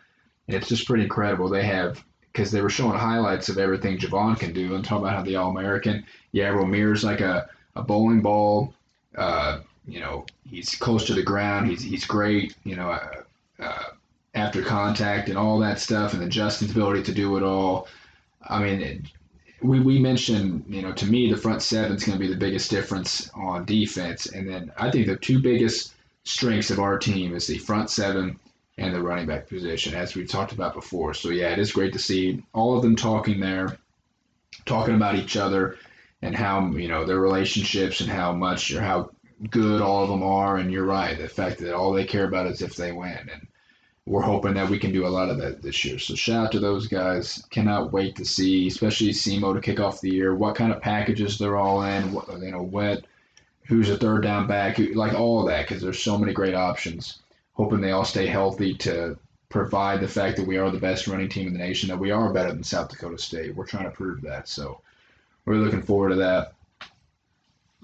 [0.46, 1.48] and it's just pretty incredible.
[1.48, 5.16] They have because they were showing highlights of everything Javon can do and talking about
[5.16, 8.74] how the All-American, yeah, Romeir's like a, a bowling ball.
[9.16, 11.66] Uh, you know, he's close to the ground.
[11.68, 12.54] He's he's great.
[12.64, 13.22] You know, uh,
[13.58, 13.84] uh,
[14.34, 17.88] after contact and all that stuff, and then Justin's ability to do it all.
[18.48, 19.08] I mean,
[19.62, 22.38] we, we mentioned, you know, to me, the front seven is going to be the
[22.38, 24.26] biggest difference on defense.
[24.26, 28.38] And then I think the two biggest strengths of our team is the front seven
[28.78, 31.14] and the running back position, as we talked about before.
[31.14, 33.78] So, yeah, it is great to see all of them talking there,
[34.66, 35.78] talking about each other
[36.20, 39.10] and how, you know, their relationships and how much or how
[39.50, 40.58] good all of them are.
[40.58, 43.30] And you're right, the fact that all they care about is if they win.
[43.32, 43.46] And
[44.06, 45.98] we're hoping that we can do a lot of that this year.
[45.98, 47.44] So shout out to those guys.
[47.50, 51.38] Cannot wait to see, especially SEMO to kick off the year, what kind of packages
[51.38, 52.12] they're all in.
[52.12, 53.04] What, you know, what,
[53.64, 56.54] who's a third down back, who, like all of that, because there's so many great
[56.54, 57.18] options.
[57.54, 61.28] Hoping they all stay healthy to provide the fact that we are the best running
[61.28, 63.56] team in the nation, that we are better than South Dakota State.
[63.56, 64.48] We're trying to prove that.
[64.48, 64.80] So
[65.46, 66.52] we're looking forward to that.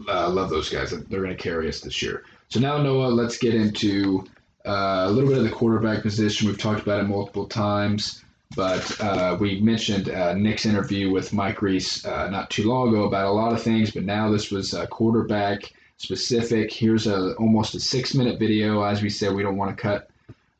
[0.08, 0.90] I uh, love those guys.
[0.90, 2.24] They're going to carry us this year.
[2.48, 4.24] So now, Noah, let's get into
[4.66, 6.48] uh, a little bit of the quarterback position.
[6.48, 11.62] We've talked about it multiple times, but uh, we mentioned uh, Nick's interview with Mike
[11.62, 14.74] Reis uh, not too long ago about a lot of things, but now this was
[14.90, 16.72] quarterback specific.
[16.72, 18.82] Here's a almost a six minute video.
[18.82, 20.10] As we said, we don't want to cut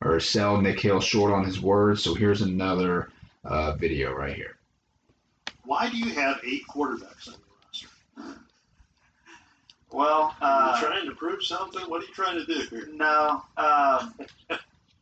[0.01, 3.09] or sell Nick Hill short on his words, so here's another
[3.45, 4.57] uh, video right here.
[5.63, 7.35] Why do you have eight quarterbacks?
[9.93, 11.83] Well, uh, Are you trying to prove something?
[11.83, 12.89] What are you trying to do here?
[12.91, 13.43] No.
[13.57, 14.15] Um,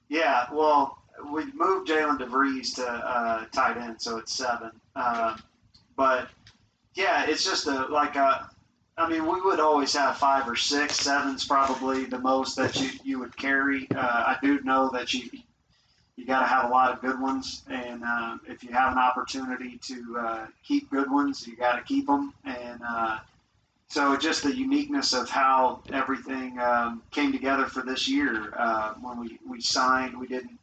[0.09, 0.47] yeah.
[0.51, 1.01] Well,
[1.31, 4.71] we moved Jalen DeVries to uh, tight end, so it's seven.
[4.97, 5.41] Um,
[5.95, 6.27] but
[6.95, 8.49] yeah, it's just a like a.
[8.97, 10.97] I mean, we would always have five or six.
[10.97, 13.87] Seven's probably the most that you, you would carry.
[13.95, 15.29] Uh, I do know that you
[16.17, 18.97] you got to have a lot of good ones, and uh, if you have an
[18.97, 22.33] opportunity to uh, keep good ones, you got to keep them.
[22.43, 23.19] And uh,
[23.91, 28.53] so just the uniqueness of how everything um, came together for this year.
[28.57, 30.57] Uh, when we, we signed, we didn't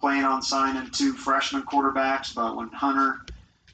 [0.00, 3.20] plan on signing two freshman quarterbacks, but when Hunter,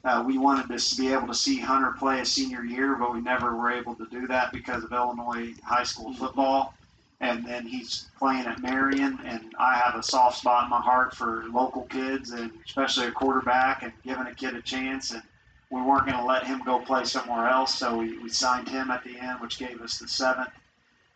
[0.02, 3.20] uh, we wanted to be able to see Hunter play a senior year, but we
[3.20, 6.74] never were able to do that because of Illinois high school football.
[7.20, 11.14] And then he's playing at Marion, and I have a soft spot in my heart
[11.14, 15.12] for local kids, and especially a quarterback, and giving a kid a chance.
[15.12, 15.22] And
[15.70, 18.90] we weren't going to let him go play somewhere else, so we, we signed him
[18.90, 20.50] at the end, which gave us the seventh.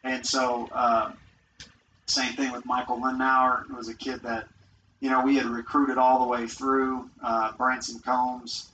[0.03, 1.13] And so, uh,
[2.07, 3.71] same thing with Michael Lindauer.
[3.71, 4.49] It was a kid that,
[5.01, 7.09] you know, we had recruited all the way through.
[7.23, 8.71] Uh, Branson Combs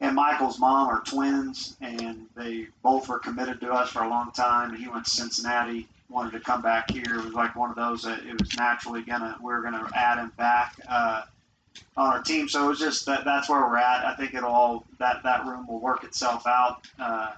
[0.00, 4.30] and Michael's mom are twins, and they both were committed to us for a long
[4.30, 4.74] time.
[4.74, 7.18] He went to Cincinnati, wanted to come back here.
[7.18, 10.18] It was like one of those that it was naturally gonna we are gonna add
[10.18, 10.78] him back.
[10.88, 11.22] Uh,
[11.96, 12.48] on our team.
[12.48, 14.04] So it's just that that's where we're at.
[14.04, 16.86] I think it'll all that that room will work itself out.
[16.98, 17.32] Uh,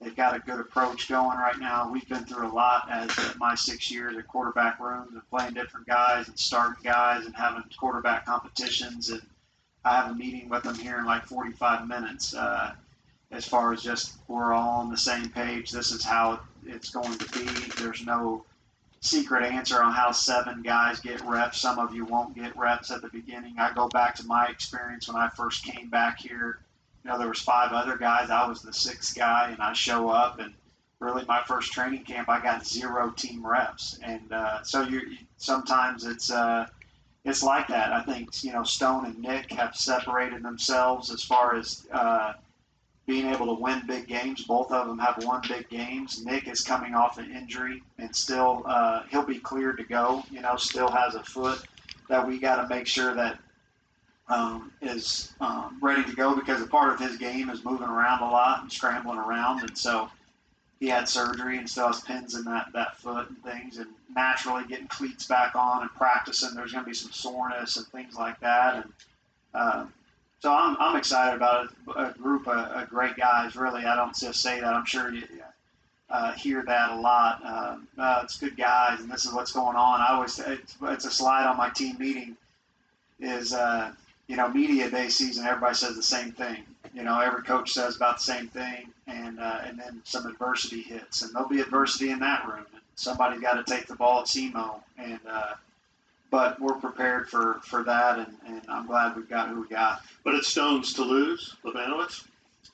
[0.00, 1.90] they've got a good approach going right now.
[1.90, 5.86] We've been through a lot as my six years at quarterback rooms and playing different
[5.86, 9.10] guys and starting guys and having quarterback competitions.
[9.10, 9.22] And
[9.84, 12.34] I have a meeting with them here in like 45 minutes.
[12.34, 12.74] Uh,
[13.32, 15.70] as far as just we're all on the same page.
[15.70, 17.46] This is how it's going to be.
[17.82, 18.44] There's no
[19.02, 21.60] secret answer on how seven guys get reps.
[21.60, 23.56] Some of you won't get reps at the beginning.
[23.58, 26.60] I go back to my experience when I first came back here.
[27.04, 28.30] You know, there was five other guys.
[28.30, 30.54] I was the sixth guy, and I show up, and
[31.00, 36.04] really my first training camp, I got zero team reps, and uh, so you sometimes
[36.04, 36.68] it's uh,
[37.24, 37.92] it's like that.
[37.92, 42.34] I think you know Stone and Nick have separated themselves as far as uh,
[43.12, 44.44] being able to win big games.
[44.44, 46.24] Both of them have won big games.
[46.24, 50.24] Nick is coming off an injury and still uh, he'll be cleared to go.
[50.30, 51.62] You know, still has a foot
[52.08, 53.38] that we got to make sure that
[54.28, 58.22] um, is um, ready to go because a part of his game is moving around
[58.22, 60.08] a lot and scrambling around, and so
[60.80, 64.64] he had surgery and still has pins in that that foot and things, and naturally
[64.68, 66.54] getting cleats back on and practicing.
[66.54, 68.92] There's going to be some soreness and things like that, and
[69.52, 69.84] uh,
[70.42, 71.70] so I'm, I'm excited about it.
[71.96, 73.84] A group of, of great guys, really.
[73.84, 74.74] I don't just say that.
[74.74, 75.22] I'm sure you
[76.10, 77.40] uh, hear that a lot.
[77.44, 80.00] Uh, uh, it's good guys, and this is what's going on.
[80.00, 82.36] I always it's, it's a slide on my team meeting.
[83.20, 83.92] Is uh,
[84.26, 85.46] you know media day season?
[85.46, 86.64] Everybody says the same thing.
[86.92, 90.82] You know, every coach says about the same thing, and uh, and then some adversity
[90.82, 92.66] hits, and there'll be adversity in that room.
[92.96, 95.54] Somebody's got to take the ball at SEMO, and uh,
[96.32, 100.00] but we're prepared for, for that, and, and I'm glad we've got who we got.
[100.24, 102.24] But it's Stones to lose, Labanowitz?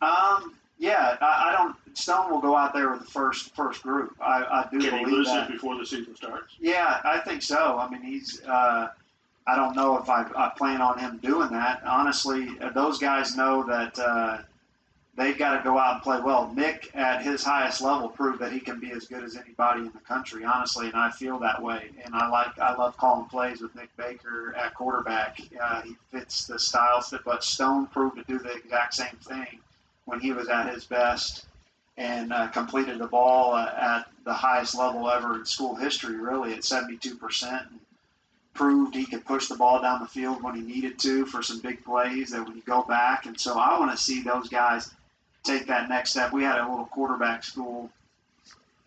[0.01, 1.77] Um, Yeah, I, I don't.
[1.99, 4.16] Stone will go out there with the first first group.
[4.21, 5.51] I, I do Can he lose that.
[5.51, 6.55] it before the season starts?
[6.61, 7.79] Yeah, I think so.
[7.79, 8.40] I mean, he's.
[8.44, 8.88] Uh,
[9.49, 11.83] I don't know if I, I plan on him doing that.
[11.85, 14.38] Honestly, those guys know that uh,
[15.19, 16.51] they've got to go out and play well.
[16.55, 19.93] Nick, at his highest level, proved that he can be as good as anybody in
[19.93, 20.45] the country.
[20.45, 21.91] Honestly, and I feel that way.
[22.05, 22.59] And I like.
[22.59, 25.41] I love calling plays with Nick Baker at quarterback.
[25.61, 27.11] Uh, he fits the styles.
[27.11, 29.59] That, but Stone proved to do the exact same thing
[30.07, 31.47] when he was at his best
[31.99, 36.55] and uh, completed the ball uh, at the highest level ever in school history, really
[36.55, 37.67] at 72%.
[37.67, 37.81] And
[38.55, 41.61] proved he could push the ball down the field when he needed to for some
[41.61, 43.27] big plays that when you go back.
[43.27, 44.91] And so I want to see those guys
[45.44, 46.33] take that next step.
[46.33, 47.90] We had a little quarterback school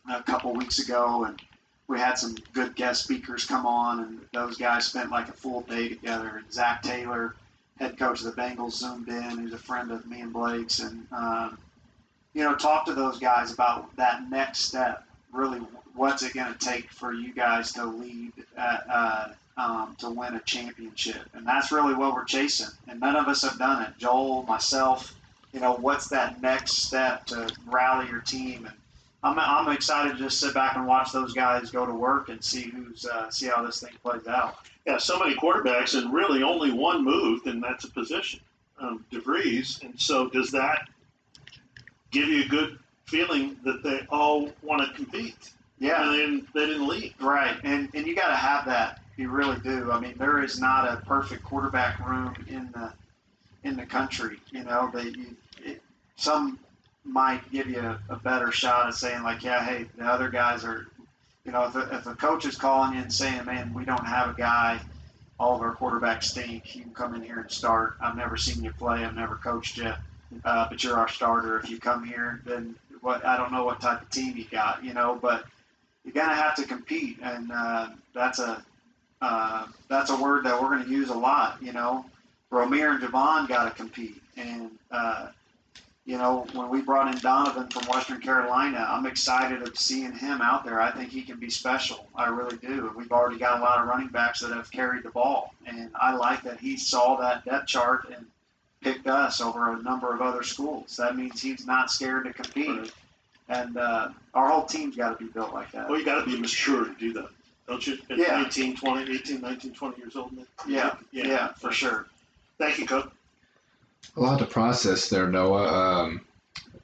[0.09, 1.41] a couple weeks ago, and
[1.87, 5.61] we had some good guest speakers come on, and those guys spent like a full
[5.61, 6.37] day together.
[6.37, 7.35] And Zac Taylor,
[7.79, 9.39] head coach of the Bengals, zoomed in.
[9.39, 11.57] He's a friend of me and Blake's, and um,
[12.33, 15.03] you know, talk to those guys about that next step.
[15.33, 15.59] Really,
[15.95, 20.35] what's it going to take for you guys to lead at, uh, um, to win
[20.35, 21.21] a championship?
[21.33, 22.69] And that's really what we're chasing.
[22.87, 23.89] And none of us have done it.
[23.97, 25.13] Joel, myself,
[25.53, 28.65] you know, what's that next step to rally your team?
[28.65, 28.75] And
[29.23, 32.43] I'm, I'm excited to just sit back and watch those guys go to work and
[32.43, 34.55] see who's uh, see how this thing plays out.
[34.85, 38.39] Yeah, so many quarterbacks and really only one moved, and that's a position,
[38.79, 39.83] um, DeVries.
[39.83, 40.87] And so does that
[42.09, 45.51] give you a good feeling that they all want to compete?
[45.77, 46.01] Yeah.
[46.01, 47.13] And they didn't, they didn't leave.
[47.19, 49.01] Right, and and you got to have that.
[49.17, 49.91] You really do.
[49.91, 52.91] I mean, there is not a perfect quarterback room in the
[53.63, 54.39] in the country.
[54.51, 55.81] You know, that you it,
[56.15, 56.59] some
[57.03, 60.63] might give you a, a better shot at saying like, yeah, hey, the other guys
[60.63, 60.87] are.
[61.43, 64.05] You know, if a, if a coach is calling you and saying, man, we don't
[64.05, 64.79] have a guy,
[65.39, 66.75] all of our quarterbacks stink.
[66.75, 67.95] You can come in here and start.
[67.99, 69.03] I've never seen you play.
[69.03, 69.91] I've never coached you,
[70.45, 71.57] uh, but you're our starter.
[71.59, 73.25] If you come here, then what?
[73.25, 74.83] I don't know what type of team you got.
[74.83, 75.45] You know, but
[76.05, 78.63] you're gonna have to compete, and uh, that's a
[79.21, 81.57] uh, that's a word that we're going to use a lot.
[81.61, 82.05] You know,
[82.51, 85.27] Romeir and Javon got to compete, and uh,
[86.05, 90.41] you know when we brought in Donovan from Western Carolina, I'm excited of seeing him
[90.41, 90.81] out there.
[90.81, 92.07] I think he can be special.
[92.13, 92.87] I really do.
[92.87, 95.89] And we've already got a lot of running backs that have carried the ball, and
[95.95, 98.25] I like that he saw that depth chart and
[98.81, 100.97] picked us over a number of other schools.
[100.97, 102.91] That means he's not scared to compete.
[103.47, 105.89] And uh, our whole team's got to be built like that.
[105.89, 107.27] Well, you got to be mature to do that,
[107.67, 107.97] don't you?
[108.09, 108.41] At Yeah.
[108.43, 110.31] 19, 20, 18, 19, 20 years old.
[110.31, 110.45] Nick?
[110.67, 112.07] Yeah, yeah, for sure.
[112.61, 113.09] Thank you, Coach.
[114.15, 115.67] A lot to process there, Noah.
[115.67, 116.21] Um,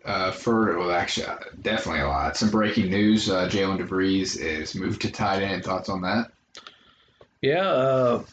[0.03, 2.35] uh, for well, actually, uh, definitely a lot.
[2.35, 5.63] Some breaking news: uh, Jalen DeVries is moved to tight end.
[5.63, 6.31] Thoughts on that?
[7.43, 8.23] Yeah, uh,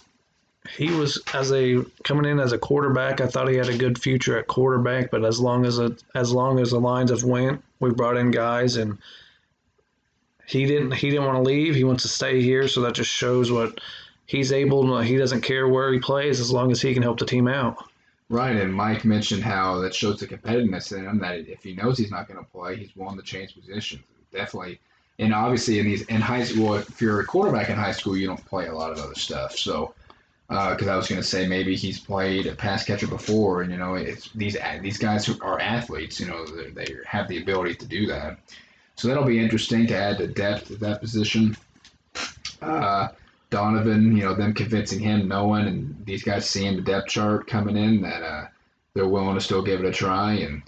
[0.74, 3.20] he was as a coming in as a quarterback.
[3.20, 6.32] I thought he had a good future at quarterback, but as long as it, as
[6.32, 8.96] long as the lines have went, we brought in guys, and
[10.46, 11.74] he didn't he didn't want to leave.
[11.74, 13.80] He wants to stay here, so that just shows what
[14.26, 14.86] he's able.
[14.86, 17.48] to He doesn't care where he plays as long as he can help the team
[17.48, 17.84] out.
[18.30, 21.18] Right, and Mike mentioned how that shows the competitiveness in him.
[21.18, 24.02] That if he knows he's not going to play, he's willing to change positions.
[24.32, 24.80] Definitely,
[25.18, 28.26] and obviously in these in high school, if you're a quarterback in high school, you
[28.26, 29.56] don't play a lot of other stuff.
[29.56, 29.94] So,
[30.48, 33.76] because I was going to say maybe he's played a pass catcher before, and you
[33.76, 36.18] know, it's these these guys who are athletes.
[36.18, 38.38] You know, they, have the ability to do that.
[38.96, 41.56] So that'll be interesting to add to depth at that position.
[42.62, 43.08] Uh,
[43.54, 47.76] Donovan, you know, them convincing him, knowing, and these guys seeing the depth chart coming
[47.76, 48.48] in that uh,
[48.94, 50.60] they're willing to still give it a try, and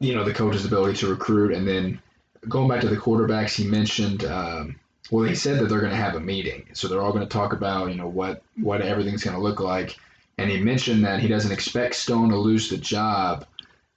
[0.00, 2.02] you know the coach's ability to recruit, and then
[2.48, 4.24] going back to the quarterbacks, he mentioned.
[4.24, 4.74] Um,
[5.12, 7.32] well, he said that they're going to have a meeting, so they're all going to
[7.32, 9.96] talk about you know what what everything's going to look like,
[10.38, 13.46] and he mentioned that he doesn't expect Stone to lose the job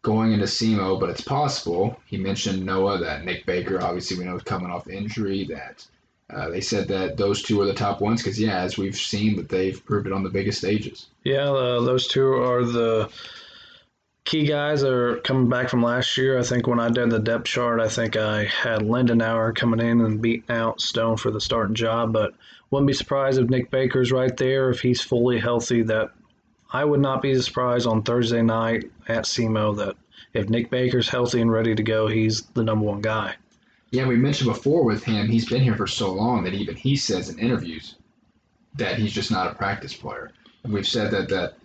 [0.04, 2.00] going into SEMO, but it's possible.
[2.06, 5.46] He mentioned Noah that Nick Baker, obviously we know is coming off injury.
[5.46, 5.84] That
[6.30, 9.38] uh, they said that those two are the top ones because yeah, as we've seen
[9.38, 11.08] that they've proved it on the biggest stages.
[11.24, 13.10] Yeah, uh, those two are the
[14.26, 16.38] key guys that are coming back from last year.
[16.38, 20.02] I think when I did the depth chart, I think I had Lindenauer coming in
[20.02, 22.34] and beating out Stone for the starting job, but
[22.70, 25.82] wouldn't be surprised if Nick Baker's right there if he's fully healthy.
[25.84, 26.12] That
[26.74, 29.96] I would not be surprised on Thursday night at SEMO that
[30.34, 33.36] if Nick Baker's healthy and ready to go, he's the number one guy.
[33.92, 36.96] Yeah, we mentioned before with him, he's been here for so long that even he
[36.96, 37.96] says in interviews
[38.76, 40.32] that he's just not a practice player.
[40.64, 41.56] And we've said that that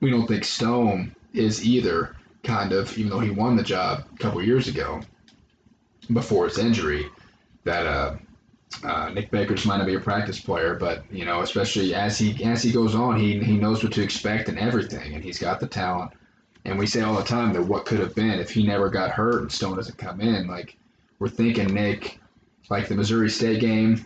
[0.00, 4.18] we don't think Stone is either, kind of, even though he won the job a
[4.18, 5.00] couple years ago
[6.12, 7.06] before his injury,
[7.64, 8.16] that uh,
[8.82, 12.44] uh, Nick Baker's might not be a practice player, but you know, especially as he
[12.44, 15.60] as he goes on, he he knows what to expect and everything, and he's got
[15.60, 16.12] the talent.
[16.66, 19.10] And we say all the time that what could have been if he never got
[19.10, 20.46] hurt and Stone doesn't come in.
[20.46, 20.76] Like
[21.18, 22.20] we're thinking Nick,
[22.70, 24.04] like the Missouri State game,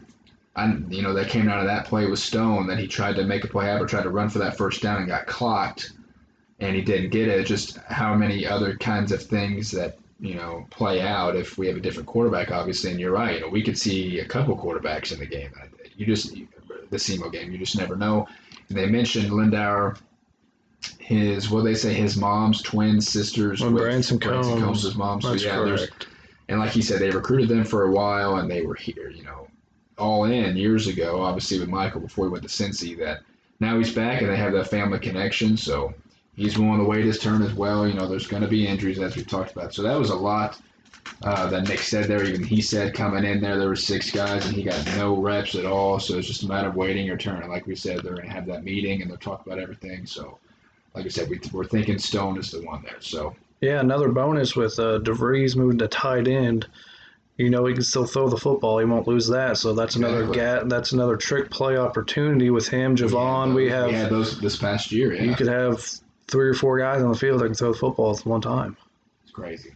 [0.56, 3.24] I, you know, that came out of that play with Stone that he tried to
[3.24, 5.92] make a play happen, tried to run for that first down and got clocked,
[6.58, 7.46] and he didn't get it.
[7.46, 11.76] Just how many other kinds of things that you know play out if we have
[11.76, 12.90] a different quarterback, obviously.
[12.90, 15.50] And you're right, you know, we could see a couple quarterbacks in the game.
[15.96, 16.34] You just
[16.90, 18.26] the SEMO game, you just never know.
[18.68, 19.96] And they mentioned Lindauer,
[20.98, 24.46] his what they say, his mom's twin sisters, Well, with Branson Combs.
[24.46, 25.22] Combs' mom.
[25.22, 26.08] So That's yeah, there's correct.
[26.48, 29.24] And like he said, they recruited them for a while, and they were here, you
[29.24, 29.48] know,
[29.98, 31.20] all in years ago.
[31.20, 33.20] Obviously with Michael before he went to Cincy, that
[33.60, 35.56] now he's back, and they have that family connection.
[35.56, 35.92] So
[36.36, 37.86] he's willing to wait his turn as well.
[37.86, 39.74] You know, there's going to be injuries as we talked about.
[39.74, 40.60] So that was a lot
[41.22, 42.24] uh, that Nick said there.
[42.24, 45.54] Even he said coming in there, there were six guys, and he got no reps
[45.54, 45.98] at all.
[46.00, 47.42] So it's just a matter of waiting your turn.
[47.42, 50.06] And like we said, they're going to have that meeting, and they'll talk about everything.
[50.06, 50.38] So.
[50.94, 53.00] Like I said, we, we're thinking Stone is the one there.
[53.00, 56.66] So Yeah, another bonus with uh, DeVries moving to tight end.
[57.36, 58.78] You know he can still throw the football.
[58.78, 59.58] He won't lose that.
[59.58, 60.36] So that's another Exactly.
[60.40, 63.54] ga- That's another trick play opportunity with him, Javon.
[63.54, 65.12] We have we had those this past year.
[65.14, 65.84] Yeah, you could have
[66.26, 68.76] three or four guys on the field that can throw the football at one time.
[69.22, 69.72] It's crazy.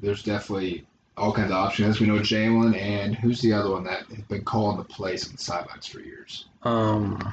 [0.00, 2.00] There's definitely all kinds of options.
[2.00, 5.32] We know, Jalen and who's the other one that has been calling the plays on
[5.32, 6.46] the sidelines for years.
[6.64, 7.32] Um,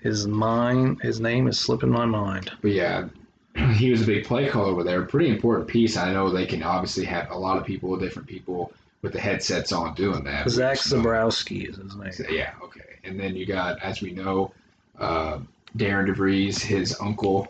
[0.00, 2.50] his mind, his name is slipping my mind.
[2.62, 3.08] But yeah,
[3.74, 5.02] he was a big play caller over there.
[5.02, 5.96] Pretty important piece.
[5.96, 9.70] I know they can obviously have a lot of people, different people with the headsets
[9.70, 10.48] on doing that.
[10.48, 12.12] Zach Zabrowski is his name.
[12.34, 12.80] Yeah, okay.
[13.04, 14.52] And then you got, as we know,
[14.98, 15.38] uh,
[15.76, 17.48] Darian DeVries, his uncle,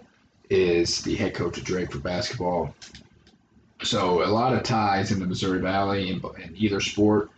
[0.51, 2.75] is the head coach of Drake for basketball.
[3.83, 7.31] So a lot of ties in the Missouri Valley in, in either sport.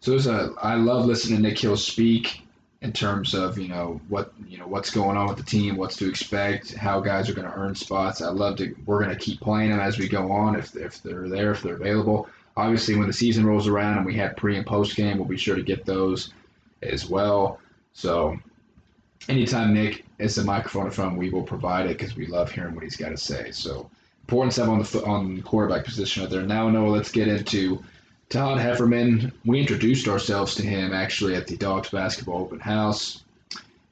[0.00, 2.42] So there's a, I love listening to Nick Hill speak
[2.82, 5.96] in terms of you know what you know what's going on with the team, what's
[5.96, 8.22] to expect, how guys are going to earn spots.
[8.22, 8.74] I love to.
[8.86, 11.62] We're going to keep playing them as we go on if if they're there, if
[11.62, 12.28] they're available.
[12.56, 15.36] Obviously, when the season rolls around and we have pre and post game, we'll be
[15.36, 16.32] sure to get those
[16.82, 17.60] as well.
[17.92, 18.38] So
[19.28, 22.74] anytime Nick is the microphone in front, we will provide it because we love hearing
[22.74, 23.50] what he's got to say.
[23.50, 23.90] So
[24.22, 26.42] important stuff on the on the quarterback position out there.
[26.42, 27.82] Now, Noah, let's get into
[28.30, 29.32] Todd Hefferman.
[29.44, 33.24] We introduced ourselves to him actually at the Dogs Basketball Open House,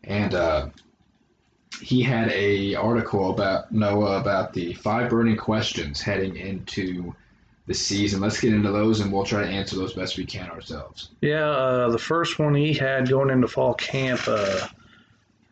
[0.05, 0.69] and uh,
[1.83, 7.15] he had a article about Noah about the five burning questions heading into
[7.67, 8.21] the season.
[8.21, 11.11] Let's get into those, and we'll try to answer those best we can ourselves.
[11.21, 14.21] Yeah, uh, the first one he had going into fall camp.
[14.27, 14.69] Uh,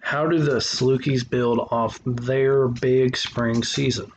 [0.01, 4.13] how do the Salukis build off their big spring season?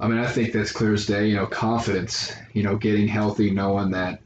[0.00, 1.28] I mean, I think that's clear as day.
[1.28, 2.32] You know, confidence.
[2.52, 4.20] You know, getting healthy, knowing that,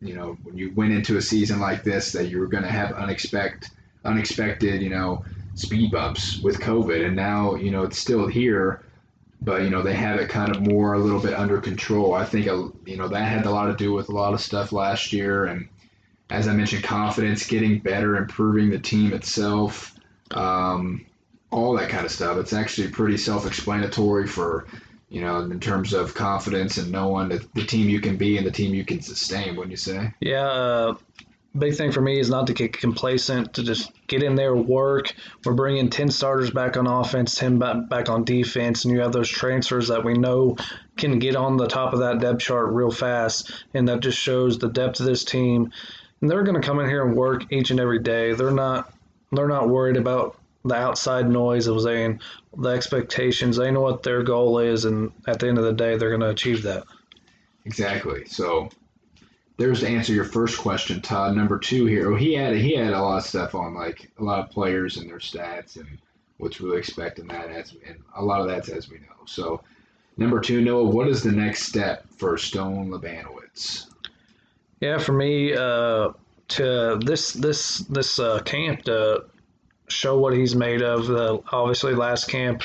[0.00, 2.70] you know, when you went into a season like this, that you were going to
[2.70, 3.70] have unexpected,
[4.04, 5.24] unexpected, you know,
[5.56, 8.82] speed bumps with COVID, and now you know it's still here,
[9.40, 12.14] but you know they have it kind of more a little bit under control.
[12.14, 14.40] I think uh, you know that had a lot to do with a lot of
[14.40, 15.68] stuff last year, and
[16.30, 19.94] as I mentioned, confidence, getting better, improving the team itself,
[20.30, 21.06] um,
[21.50, 22.36] all that kind of stuff.
[22.38, 24.66] It's actually pretty self-explanatory for
[25.08, 28.46] you know, in terms of confidence and knowing that the team you can be and
[28.46, 30.12] the team you can sustain, wouldn't you say?
[30.20, 30.94] Yeah, uh,
[31.56, 35.14] big thing for me is not to get complacent, to just get in there, work.
[35.44, 39.28] We're bringing 10 starters back on offense, 10 back, on defense, and you have those
[39.28, 40.56] transfers that we know
[40.96, 44.58] can get on the top of that depth chart real fast, and that just shows
[44.58, 45.72] the depth of this team.
[46.20, 48.32] And they're going to come in here and work each and every day.
[48.32, 48.92] They're not
[49.32, 52.20] they're not worried about the outside noise of saying
[52.56, 53.56] the expectations.
[53.56, 56.20] They know what their goal is, and at the end of the day, they're going
[56.20, 56.84] to achieve that.
[57.64, 58.24] Exactly.
[58.26, 58.68] So
[59.56, 61.36] there's to answer your first question, Todd.
[61.36, 62.10] Number two here.
[62.10, 64.96] Well, he had he had a lot of stuff on like a lot of players
[64.96, 65.86] and their stats and
[66.38, 69.24] what's really expecting that as and a lot of that's as we know.
[69.24, 69.62] So
[70.16, 73.86] number two, Noah, what is the next step for Stone Labanowitz?
[74.80, 76.12] Yeah, for me, uh,
[76.48, 79.24] to this this this uh, camp to
[79.88, 81.10] show what he's made of.
[81.10, 82.62] Uh, obviously, last camp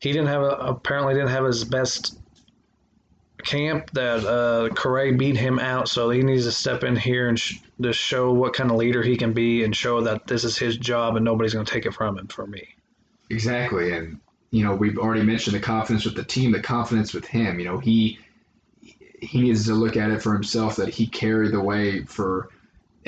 [0.00, 2.18] he didn't have a, apparently didn't have his best
[3.44, 3.90] camp.
[3.92, 7.58] That uh, Correa beat him out, so he needs to step in here and sh-
[7.82, 10.76] to show what kind of leader he can be, and show that this is his
[10.76, 12.28] job and nobody's going to take it from him.
[12.28, 12.68] For me,
[13.30, 17.26] Exactly, and you know we've already mentioned the confidence with the team, the confidence with
[17.26, 17.58] him.
[17.58, 18.18] You know he
[19.20, 22.50] he needs to look at it for himself that he carried the way for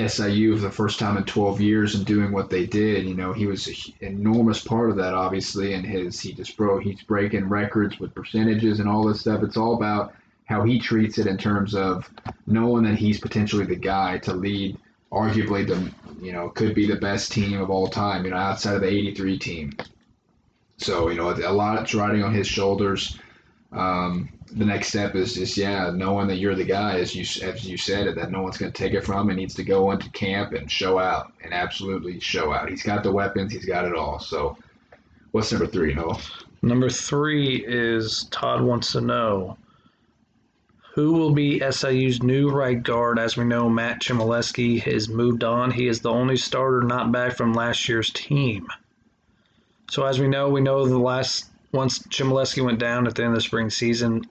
[0.09, 3.07] SIU for the first time in 12 years and doing what they did.
[3.07, 6.82] You know he was an enormous part of that, obviously, and his he just broke
[6.82, 9.42] he's breaking records with percentages and all this stuff.
[9.42, 10.14] It's all about
[10.46, 12.11] how he treats it in terms of
[12.46, 14.78] knowing that he's potentially the guy to lead
[15.12, 15.92] arguably the
[16.24, 18.88] you know could be the best team of all time you know outside of the
[18.88, 19.72] 83 team
[20.78, 23.18] So you know, a lot's riding on his shoulders.
[23.72, 27.64] Um, the next step is just yeah, knowing that you're the guy, as you as
[27.64, 29.28] you said it, that no one's going to take it from.
[29.28, 32.68] He needs to go into camp and show out, and absolutely show out.
[32.68, 34.18] He's got the weapons, he's got it all.
[34.18, 34.56] So,
[35.30, 36.18] what's number three, Noah?
[36.62, 39.56] Number three is Todd wants to know
[40.94, 43.18] who will be SIU's new right guard.
[43.18, 45.70] As we know, Matt Chmielewski has moved on.
[45.70, 48.66] He is the only starter not back from last year's team.
[49.90, 53.32] So as we know, we know the last once Chmielewski went down at the end
[53.32, 54.24] of the spring season,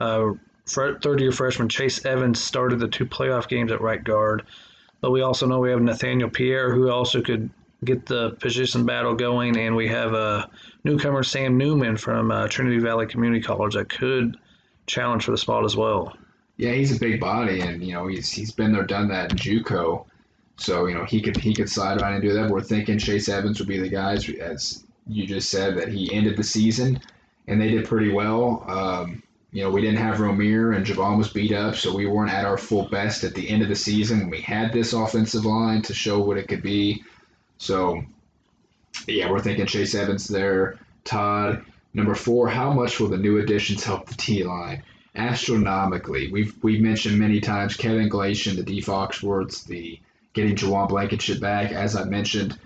[0.00, 0.32] uh,
[0.66, 4.44] third year freshman Chase Evans started the two playoff games at right guard.
[5.00, 7.50] But we also know we have Nathaniel Pierre, who also could
[7.84, 10.48] get the position battle going, and we have a
[10.84, 14.36] newcomer Sam Newman from uh, Trinity Valley Community College that could
[14.86, 16.16] challenge for the spot as well.
[16.56, 19.36] Yeah, he's a big body, and you know he's he's been there, done that in
[19.36, 20.06] JUCO,
[20.56, 22.50] so you know he could he could slide around and do that.
[22.50, 26.36] We're thinking Chase Evans would be the guys, as you just said, that he ended
[26.36, 27.00] the season,
[27.46, 28.64] and they did pretty well.
[28.66, 32.32] Um, you know, we didn't have Romeir and Javon was beat up, so we weren't
[32.32, 35.46] at our full best at the end of the season when we had this offensive
[35.46, 37.02] line to show what it could be.
[37.58, 38.02] So,
[39.06, 40.78] yeah, we're thinking Chase Evans there.
[41.04, 44.82] Todd, number four, how much will the new additions help the D line?
[45.14, 46.30] Astronomically.
[46.30, 49.98] We've we've mentioned many times Kevin Glation, the D Foxworths, the
[50.34, 51.72] getting Jawan Blankenship back.
[51.72, 52.58] As I mentioned,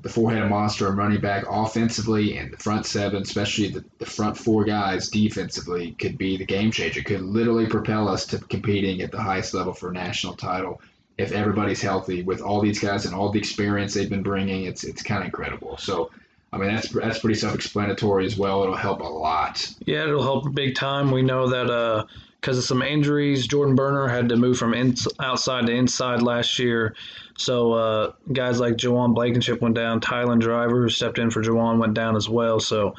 [0.00, 4.36] the four-headed monster and running back offensively and the front seven, especially the, the front
[4.36, 7.02] four guys defensively, could be the game changer.
[7.02, 10.80] Could literally propel us to competing at the highest level for a national title
[11.16, 12.22] if everybody's healthy.
[12.22, 15.26] With all these guys and all the experience they've been bringing, it's it's kind of
[15.26, 15.76] incredible.
[15.78, 16.10] So.
[16.50, 18.62] I mean that's that's pretty self-explanatory as well.
[18.62, 19.70] It'll help a lot.
[19.84, 21.10] Yeah, it'll help big time.
[21.10, 22.06] We know that uh,
[22.40, 23.46] because of some injuries.
[23.46, 26.94] Jordan Burner had to move from in, outside to inside last year.
[27.36, 30.00] So uh, guys like Jawan Blankenship went down.
[30.00, 32.60] Tylan Driver, who stepped in for Jawan, went down as well.
[32.60, 32.94] So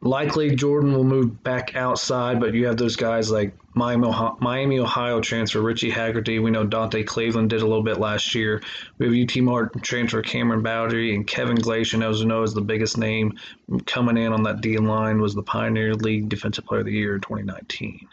[0.00, 4.78] likely Jordan will move back outside, but you have those guys like Miami, Ohio, Miami,
[4.80, 6.38] Ohio transfer Richie Haggerty.
[6.38, 8.60] We know Dante Cleveland did a little bit last year.
[8.98, 12.60] We have UT Martin transfer Cameron Bowdery and Kevin Glation, as we know, is the
[12.60, 13.38] biggest name
[13.86, 17.14] coming in on that D line, was the Pioneer League Defensive Player of the Year
[17.14, 18.08] in 2019.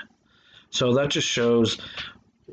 [0.72, 1.78] So that just shows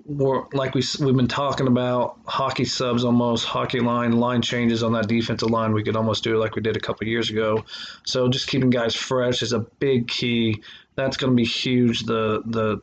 [0.09, 5.09] like we we've been talking about hockey subs almost hockey line line changes on that
[5.09, 5.73] defensive line.
[5.73, 7.65] We could almost do it like we did a couple years ago.
[8.05, 10.63] So just keeping guys fresh is a big key.
[10.95, 12.81] That's going to be huge the the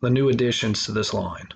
[0.00, 1.48] the new additions to this line.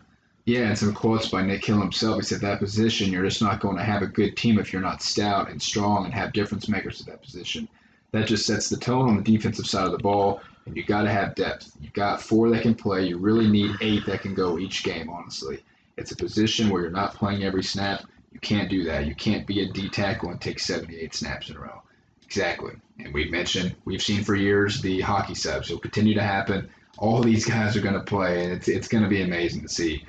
[0.47, 2.17] Yeah and some quotes by nick hill himself.
[2.17, 3.13] He said that position.
[3.13, 6.07] You're just not going to have a good team if you're not stout and strong
[6.07, 7.69] and have difference makers at that position.
[8.13, 11.03] That just sets the tone on the defensive side of the ball and you got
[11.03, 11.73] to have depth.
[11.81, 13.07] You got four that can play.
[13.07, 15.09] You really need eight that can go each game.
[15.09, 15.65] Honestly,
[15.97, 18.05] it's a position where you're not playing every snap.
[18.33, 19.07] You can't do that.
[19.07, 21.83] You can't be a D tackle and take 78 snaps in a row.
[22.25, 22.75] Exactly.
[22.99, 25.71] And we've mentioned, we've seen for years the hockey subs.
[25.71, 26.69] It'll continue to happen.
[26.99, 29.69] All these guys are going to play, and it's it's going to be amazing to
[29.69, 30.05] see.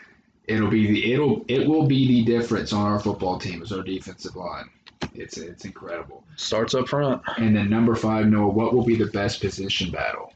[0.47, 3.83] It'll be the it'll it will be the difference on our football team is our
[3.83, 4.69] defensive line.
[5.13, 6.23] It's it's incredible.
[6.35, 7.21] Starts up front.
[7.37, 10.33] And then number five, Noah, what will be the best position battle?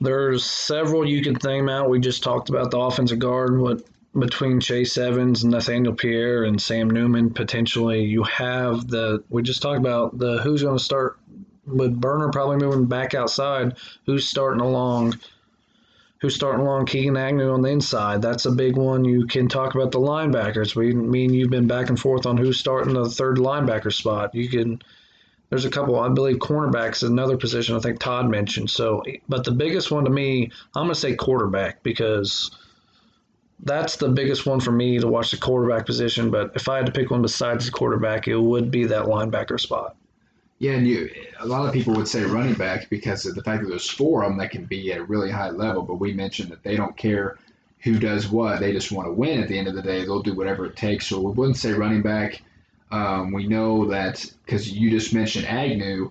[0.00, 1.90] There's several you can think out.
[1.90, 3.82] We just talked about the offensive guard, what
[4.18, 8.04] between Chase Evans, and Nathaniel Pierre, and Sam Newman potentially.
[8.04, 11.18] You have the we just talked about the who's going to start
[11.66, 13.76] with Burner probably moving back outside.
[14.06, 15.18] Who's starting along?
[16.20, 18.22] Who's starting along Keegan Agnew on the inside?
[18.22, 19.04] That's a big one.
[19.04, 20.74] You can talk about the linebackers.
[20.74, 24.34] We mean you've been back and forth on who's starting the third linebacker spot.
[24.34, 24.82] You can
[25.50, 28.70] there's a couple, I believe, cornerbacks is another position I think Todd mentioned.
[28.70, 32.50] So, but the biggest one to me, I'm going to say quarterback because
[33.60, 36.30] that's the biggest one for me to watch the quarterback position.
[36.30, 39.58] But if I had to pick one besides the quarterback, it would be that linebacker
[39.58, 39.96] spot.
[40.58, 43.62] Yeah, and you, a lot of people would say running back because of the fact
[43.62, 45.82] that there's four of them that can be at a really high level.
[45.82, 47.38] But we mentioned that they don't care
[47.80, 49.40] who does what; they just want to win.
[49.40, 51.06] At the end of the day, they'll do whatever it takes.
[51.06, 52.42] So we wouldn't say running back.
[52.90, 56.10] Um, we know that because you just mentioned Agnew,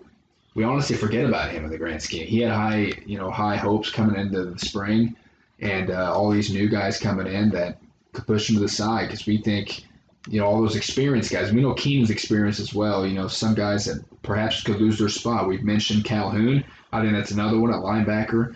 [0.54, 2.28] we honestly forget about him in the grand scheme.
[2.28, 5.16] He had high, you know, high hopes coming into the spring,
[5.60, 7.80] and uh, all these new guys coming in that
[8.14, 9.84] could push him to the side because we think,
[10.28, 11.52] you know, all those experienced guys.
[11.52, 13.06] We know Keenan's experience as well.
[13.06, 15.48] You know, some guys that perhaps could lose their spot.
[15.48, 16.64] We've mentioned Calhoun.
[16.92, 18.56] I think that's another one at linebacker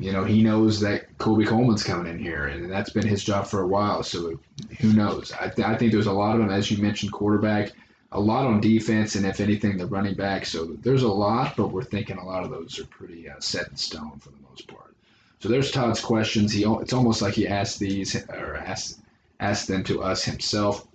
[0.00, 3.46] you know, he knows that Kobe Coleman's coming in here, and that's been his job
[3.46, 4.02] for a while.
[4.02, 4.38] So
[4.80, 5.32] who knows?
[5.32, 7.72] I, th- I think there's a lot of them, as you mentioned, quarterback,
[8.12, 10.46] a lot on defense, and if anything, the running back.
[10.46, 13.68] So there's a lot, but we're thinking a lot of those are pretty uh, set
[13.68, 14.94] in stone for the most part.
[15.40, 16.52] So there's Todd's questions.
[16.52, 18.98] He it's almost like he asked these or asked
[19.40, 20.86] asked them to us himself.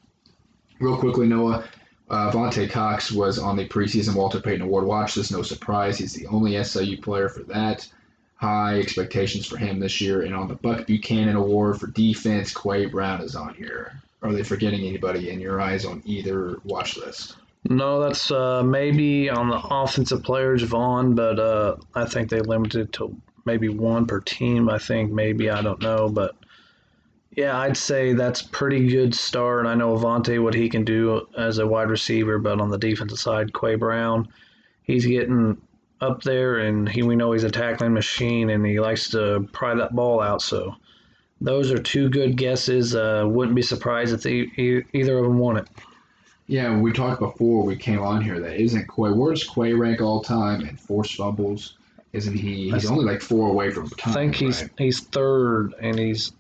[0.80, 1.64] Real quickly, Noah,
[2.10, 5.32] Uh, Vontae Cox was on the preseason Walter Payton Award watch list.
[5.32, 7.88] No surprise, he's the only SIU player for that.
[8.36, 10.24] High expectations for him this year.
[10.24, 13.94] And on the Buck Buchanan Award for defense, Quay Brown is on here.
[14.22, 17.38] Are they forgetting anybody in your eyes on either watch list?
[17.70, 22.92] No, that's uh, maybe on the offensive players, Vaughn, but uh, I think they limited
[22.94, 23.16] to
[23.46, 24.70] maybe one per team.
[24.70, 26.36] I think maybe I don't know, but
[27.36, 29.66] yeah, I'd say that's pretty good start.
[29.66, 33.20] I know Avante what he can do as a wide receiver, but on the defensive
[33.20, 34.28] side, Quay Brown,
[34.84, 35.60] he's getting
[36.04, 39.74] up there, and he we know he's a tackling machine, and he likes to pry
[39.76, 40.42] that ball out.
[40.42, 40.76] So
[41.42, 42.96] those are two good guesses.
[42.96, 45.68] Uh, wouldn't be surprised if they, e- either of them won it.
[46.48, 49.12] Yeah, we talked before we came on here that isn't Quay.
[49.12, 51.78] Where's Quay rank all time in forced fumbles?
[52.12, 52.70] Isn't he?
[52.70, 54.72] He's only like four away from I think he's right?
[54.78, 56.34] he's third, and he's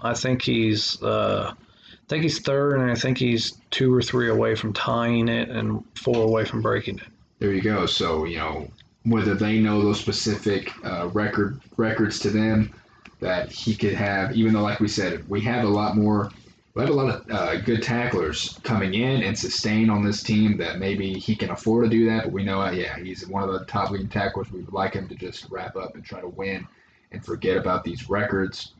[0.00, 4.28] I think he's uh, I think he's third, and I think he's two or three
[4.28, 7.08] away from tying it, and four away from breaking it.
[7.40, 7.86] There you go.
[7.86, 8.68] So you know
[9.06, 12.72] whether they know those specific uh, record records to them
[13.20, 14.36] that he could have.
[14.36, 16.30] Even though, like we said, we have a lot more.
[16.74, 20.58] We have a lot of uh, good tacklers coming in and sustain on this team
[20.58, 22.24] that maybe he can afford to do that.
[22.24, 24.52] But we know, uh, yeah, he's one of the top leading tacklers.
[24.52, 26.66] We would like him to just wrap up and try to win
[27.12, 28.74] and forget about these records.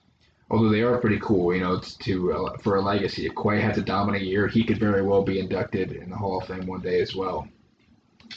[0.50, 3.26] Although they are pretty cool, you know, to uh, for a legacy.
[3.26, 6.40] If Quay has a dominant year, he could very well be inducted in the Hall
[6.40, 7.48] of Fame one day as well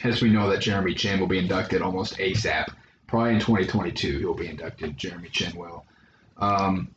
[0.03, 2.73] as we know that Jeremy Chinn will be inducted almost ASAP.
[3.07, 4.97] Probably in 2022, he'll be inducted.
[4.97, 5.85] Jeremy Chinn will.
[6.37, 6.89] Um,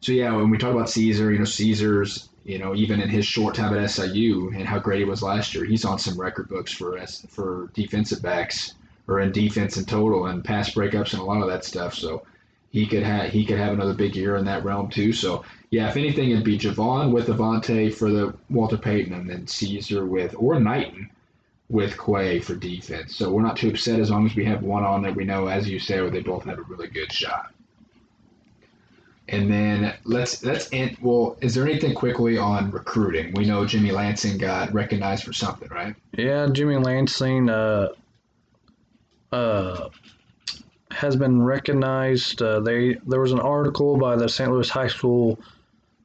[0.00, 3.26] so yeah, when we talk about Caesar, you know, Caesar's, you know, even in his
[3.26, 6.48] short time at SIU and how great he was last year, he's on some record
[6.48, 8.74] books for for defensive backs
[9.08, 11.94] or in defense in total and pass breakups and a lot of that stuff.
[11.94, 12.22] So
[12.70, 15.12] he could have he could have another big year in that realm too.
[15.12, 19.46] So yeah, if anything, it'd be Javon with Avante for the Walter Payton and then
[19.46, 21.10] Caesar with or Knighton
[21.68, 23.14] with Quay for defense.
[23.14, 25.48] So we're not too upset as long as we have one on that we know,
[25.48, 27.52] as you say, they both have a really good shot.
[29.30, 30.96] And then let's let's end.
[31.02, 33.34] Well, is there anything quickly on recruiting?
[33.34, 35.94] We know Jimmy Lansing got recognized for something, right?
[36.16, 37.88] Yeah, Jimmy Lansing uh,
[39.30, 39.90] uh,
[40.90, 42.40] has been recognized.
[42.40, 44.50] Uh, they there was an article by the St.
[44.50, 45.38] Louis High School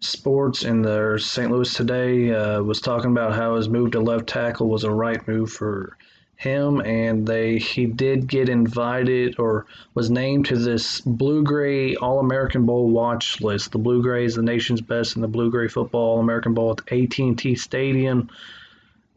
[0.03, 1.51] Sports in the St.
[1.51, 5.25] Louis Today uh, was talking about how his move to left tackle was a right
[5.27, 5.97] move for
[6.35, 12.19] him, and they he did get invited or was named to this Blue Gray All
[12.19, 13.71] American Bowl watch list.
[13.71, 16.71] The Blue Gray is the nation's best in the Blue Gray Football All American Bowl
[16.71, 18.29] at AT&T Stadium.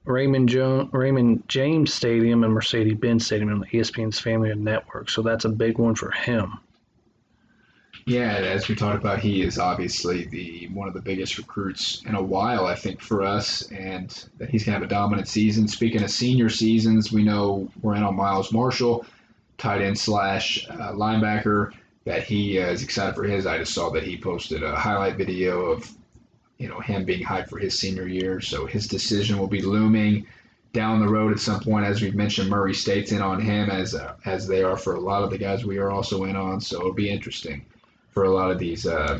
[0.05, 5.11] Raymond jo- Raymond James Stadium and Mercedes-Benz Stadium on the ESPN's Family Network.
[5.11, 6.61] So that's a big one for him.
[8.09, 12.15] Yeah, as we talked about, he is obviously the one of the biggest recruits in
[12.15, 15.67] a while, I think, for us, and that he's gonna have a dominant season.
[15.67, 19.05] Speaking of senior seasons, we know we're in on Miles Marshall,
[19.59, 21.73] tight end slash uh, linebacker.
[22.05, 23.45] That he uh, is excited for his.
[23.45, 25.91] I just saw that he posted a highlight video of,
[26.59, 28.41] you know, him being hyped for his senior year.
[28.41, 30.29] So his decision will be looming
[30.73, 31.87] down the road at some point.
[31.87, 35.01] As we've mentioned, Murray State's in on him as uh, as they are for a
[35.01, 36.61] lot of the guys we are also in on.
[36.61, 37.67] So it'll be interesting
[38.17, 39.19] for a lot of these uh,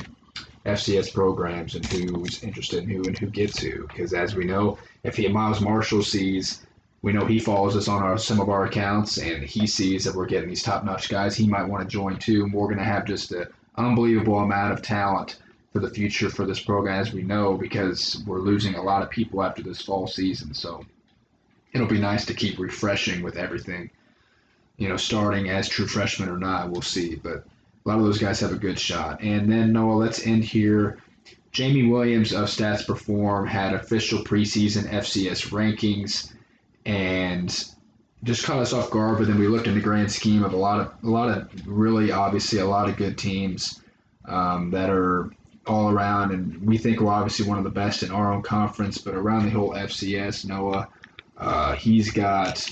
[0.65, 3.87] FCS programs and who's interested in who and who gets who.
[3.89, 6.67] Because as we know, if he Miles Marshall sees,
[7.03, 10.15] we know he follows us on our some of our accounts, and he sees that
[10.15, 11.37] we're getting these top notch guys.
[11.37, 12.45] He might want to join too.
[12.45, 15.41] And we're going to have just an unbelievable amount of talent
[15.75, 19.11] for the future for this program, as we know, because we're losing a lot of
[19.11, 20.55] people after this fall season.
[20.55, 20.87] So
[21.75, 23.91] it'll be nice to keep refreshing with everything.
[24.79, 27.17] You know, starting as true freshmen or not, we'll see.
[27.17, 27.45] But
[27.87, 29.23] a lot of those guys have a good shot.
[29.23, 30.99] And then Noah, let's end here.
[31.53, 36.33] Jamie Williams of Stats Perform had official preseason FCS rankings,
[36.85, 37.49] and
[38.25, 39.19] just caught us off guard.
[39.19, 41.49] But then we looked in the grand scheme of a lot of a lot of
[41.67, 43.81] really obviously a lot of good teams
[44.27, 45.31] um, that are
[45.67, 48.99] all around, and we think we're obviously one of the best in our own conference.
[48.99, 50.89] But around the whole FCS, Noah,
[51.39, 52.69] uh, he's got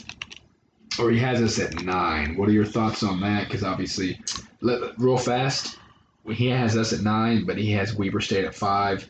[0.98, 2.36] or he has us at nine.
[2.36, 3.46] What are your thoughts on that?
[3.46, 4.20] Because obviously,
[4.60, 5.78] let, real fast,
[6.32, 9.08] he has us at nine, but he has Weber State at five.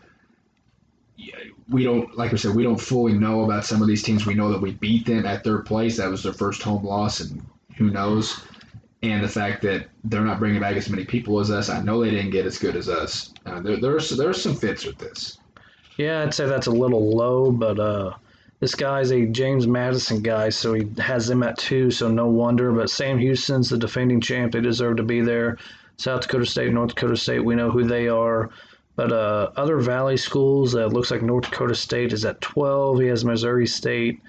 [1.69, 4.27] We don't, like I said, we don't fully know about some of these teams.
[4.27, 5.97] We know that we beat them at third place.
[5.97, 7.45] That was their first home loss, and
[7.77, 8.41] who knows?
[9.03, 12.03] And the fact that they're not bringing back as many people as us, I know
[12.03, 13.33] they didn't get as good as us.
[13.47, 15.39] Uh, there, there's there's some fits with this.
[15.97, 18.15] Yeah, I'd say that's a little low, but uh,
[18.65, 22.73] this guy's a James Madison guy, so he has them at two, so no wonder.
[22.73, 25.59] But Sam Houston's the defending champ; they deserve to be there.
[25.99, 28.49] South Dakota State, North Dakota State, we know who they are.
[28.97, 33.01] But uh, other Valley schools, uh, looks like North Dakota State is at 12.
[33.01, 34.23] He has Missouri State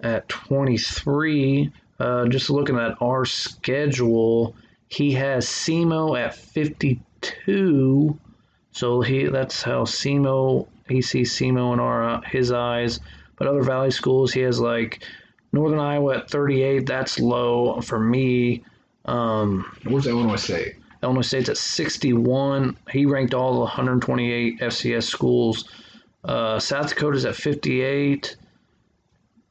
[0.00, 1.70] at 23.
[2.00, 4.56] Uh, just looking at our schedule,
[4.88, 8.18] he has SEMO at 52.
[8.72, 12.98] So he that's how SEMO he sees SEMO in our uh, his eyes.
[13.40, 15.02] But other Valley schools, he has like
[15.50, 16.84] Northern Iowa at 38.
[16.84, 18.62] That's low for me.
[19.06, 20.74] Um, Where's Illinois State?
[21.02, 22.76] Illinois State's at 61.
[22.90, 25.70] He ranked all the 128 FCS schools.
[26.22, 28.36] Uh, South Dakota's at 58.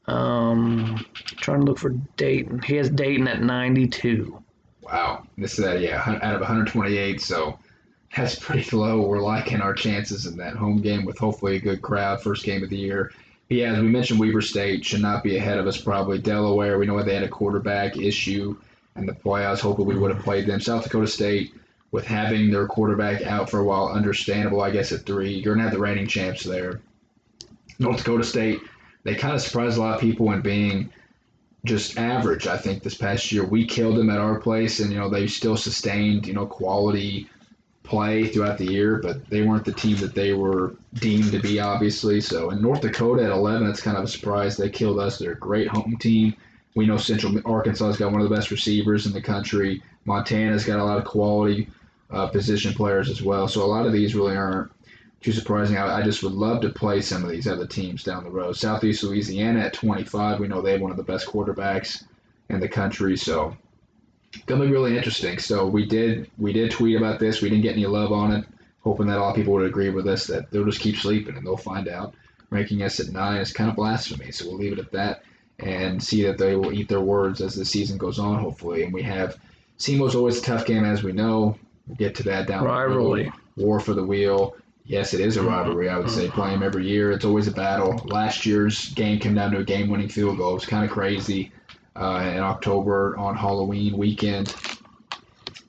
[0.06, 1.04] Um,
[1.38, 2.62] trying to look for Dayton.
[2.62, 4.40] He has Dayton at 92.
[4.82, 5.26] Wow.
[5.36, 7.58] This is at, yeah, out of 128, so
[8.16, 9.00] that's pretty low.
[9.02, 12.62] We're liking our chances in that home game with hopefully a good crowd, first game
[12.62, 13.10] of the year.
[13.50, 16.18] Yeah, as we mentioned, Weber State should not be ahead of us probably.
[16.18, 18.56] Delaware, we know they had a quarterback issue
[18.94, 19.58] in the playoffs.
[19.58, 20.60] Hopefully we would have played them.
[20.60, 21.52] South Dakota State,
[21.90, 25.32] with having their quarterback out for a while, understandable, I guess, at three.
[25.32, 26.80] You're going to have the reigning champs there.
[27.80, 28.60] North Dakota State,
[29.02, 30.92] they kind of surprised a lot of people in being
[31.64, 32.46] just average.
[32.46, 35.26] I think this past year we killed them at our place, and you know they
[35.26, 37.28] still sustained you know quality
[37.90, 41.58] play throughout the year, but they weren't the team that they were deemed to be,
[41.58, 42.20] obviously.
[42.20, 44.56] So in North Dakota at 11, it's kind of a surprise.
[44.56, 45.18] They killed us.
[45.18, 46.34] They're a great home team.
[46.76, 49.82] We know Central Arkansas's got one of the best receivers in the country.
[50.04, 51.68] Montana's got a lot of quality
[52.10, 53.48] uh, position players as well.
[53.48, 54.70] So a lot of these really aren't
[55.20, 55.76] too surprising.
[55.76, 58.56] I, I just would love to play some of these other teams down the road.
[58.56, 62.04] Southeast Louisiana at 25, we know they have one of the best quarterbacks
[62.50, 63.16] in the country.
[63.16, 63.56] So
[64.46, 65.38] gonna be really interesting.
[65.38, 67.42] So we did we did tweet about this.
[67.42, 68.44] We didn't get any love on it,
[68.82, 71.56] hoping that all people would agree with us that they'll just keep sleeping and they'll
[71.56, 72.14] find out.
[72.50, 74.32] Ranking us at nine is kind of blasphemy.
[74.32, 75.22] So we'll leave it at that
[75.60, 78.82] and see that they will eat their words as the season goes on, hopefully.
[78.82, 79.36] And we have
[79.78, 81.56] SEMO's always a tough game, as we know.
[81.86, 82.64] We'll get to that down.
[82.64, 83.32] Rivalry.
[83.56, 84.56] War for the wheel.
[84.84, 85.48] Yes, it is a mm-hmm.
[85.48, 85.88] rivalry.
[85.88, 86.16] I would mm-hmm.
[86.16, 87.12] say play them every year.
[87.12, 88.00] It's always a battle.
[88.06, 90.50] Last year's game came down to a game-winning field goal.
[90.50, 91.52] It was kind of crazy
[92.00, 94.54] uh, in October on Halloween weekend.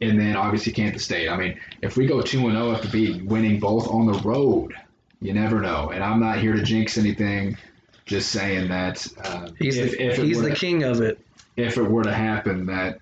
[0.01, 1.29] And then obviously Kansas State.
[1.29, 4.73] I mean, if we go two and zero after being winning both on the road,
[5.21, 5.91] you never know.
[5.91, 7.57] And I'm not here to jinx anything.
[8.05, 11.19] Just saying that uh, He's if, the, if he's the to, king of it.
[11.55, 12.99] if it were to happen, that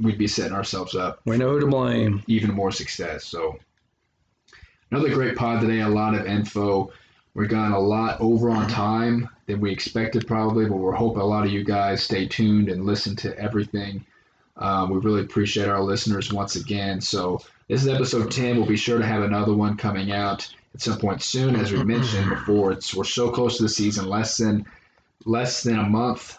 [0.00, 2.22] we'd be setting ourselves up We know who to blame.
[2.28, 3.24] even more success.
[3.26, 3.58] So
[4.90, 5.80] another great pod today.
[5.80, 6.90] A lot of info.
[7.38, 11.24] We're going a lot over on time than we expected probably, but we're hoping a
[11.24, 14.04] lot of you guys stay tuned and listen to everything.
[14.56, 17.00] Um, we really appreciate our listeners once again.
[17.00, 18.56] So this is episode 10.
[18.56, 21.54] We'll be sure to have another one coming out at some point soon.
[21.54, 24.66] As we mentioned before, it's we're so close to the season, less than
[25.24, 26.36] less than a month.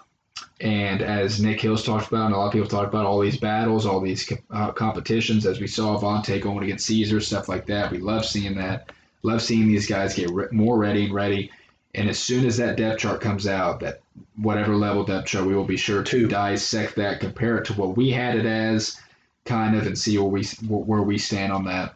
[0.59, 3.39] And as Nick Hills talked about, and a lot of people talked about, all these
[3.39, 7.89] battles, all these uh, competitions, as we saw Avante going against Caesar, stuff like that.
[7.89, 8.91] We love seeing that.
[9.23, 11.51] Love seeing these guys get re- more ready and ready.
[11.95, 14.01] And as soon as that depth chart comes out, that
[14.37, 17.97] whatever level depth chart, we will be sure to dissect that, compare it to what
[17.97, 18.99] we had it as,
[19.45, 21.95] kind of, and see where we where we stand on that.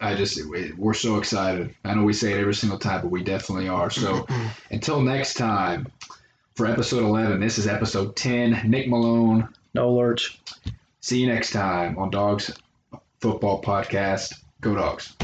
[0.00, 0.40] I just
[0.76, 1.74] we're so excited.
[1.84, 3.90] I know we say it every single time, but we definitely are.
[3.90, 4.26] So
[4.70, 5.86] until next time,
[6.54, 8.68] for episode 11, this is episode 10.
[8.68, 9.48] Nick Malone.
[9.72, 10.40] No lurch.
[11.00, 12.50] See you next time on Dogs
[13.20, 14.34] Football Podcast.
[14.60, 15.16] Go Dogs.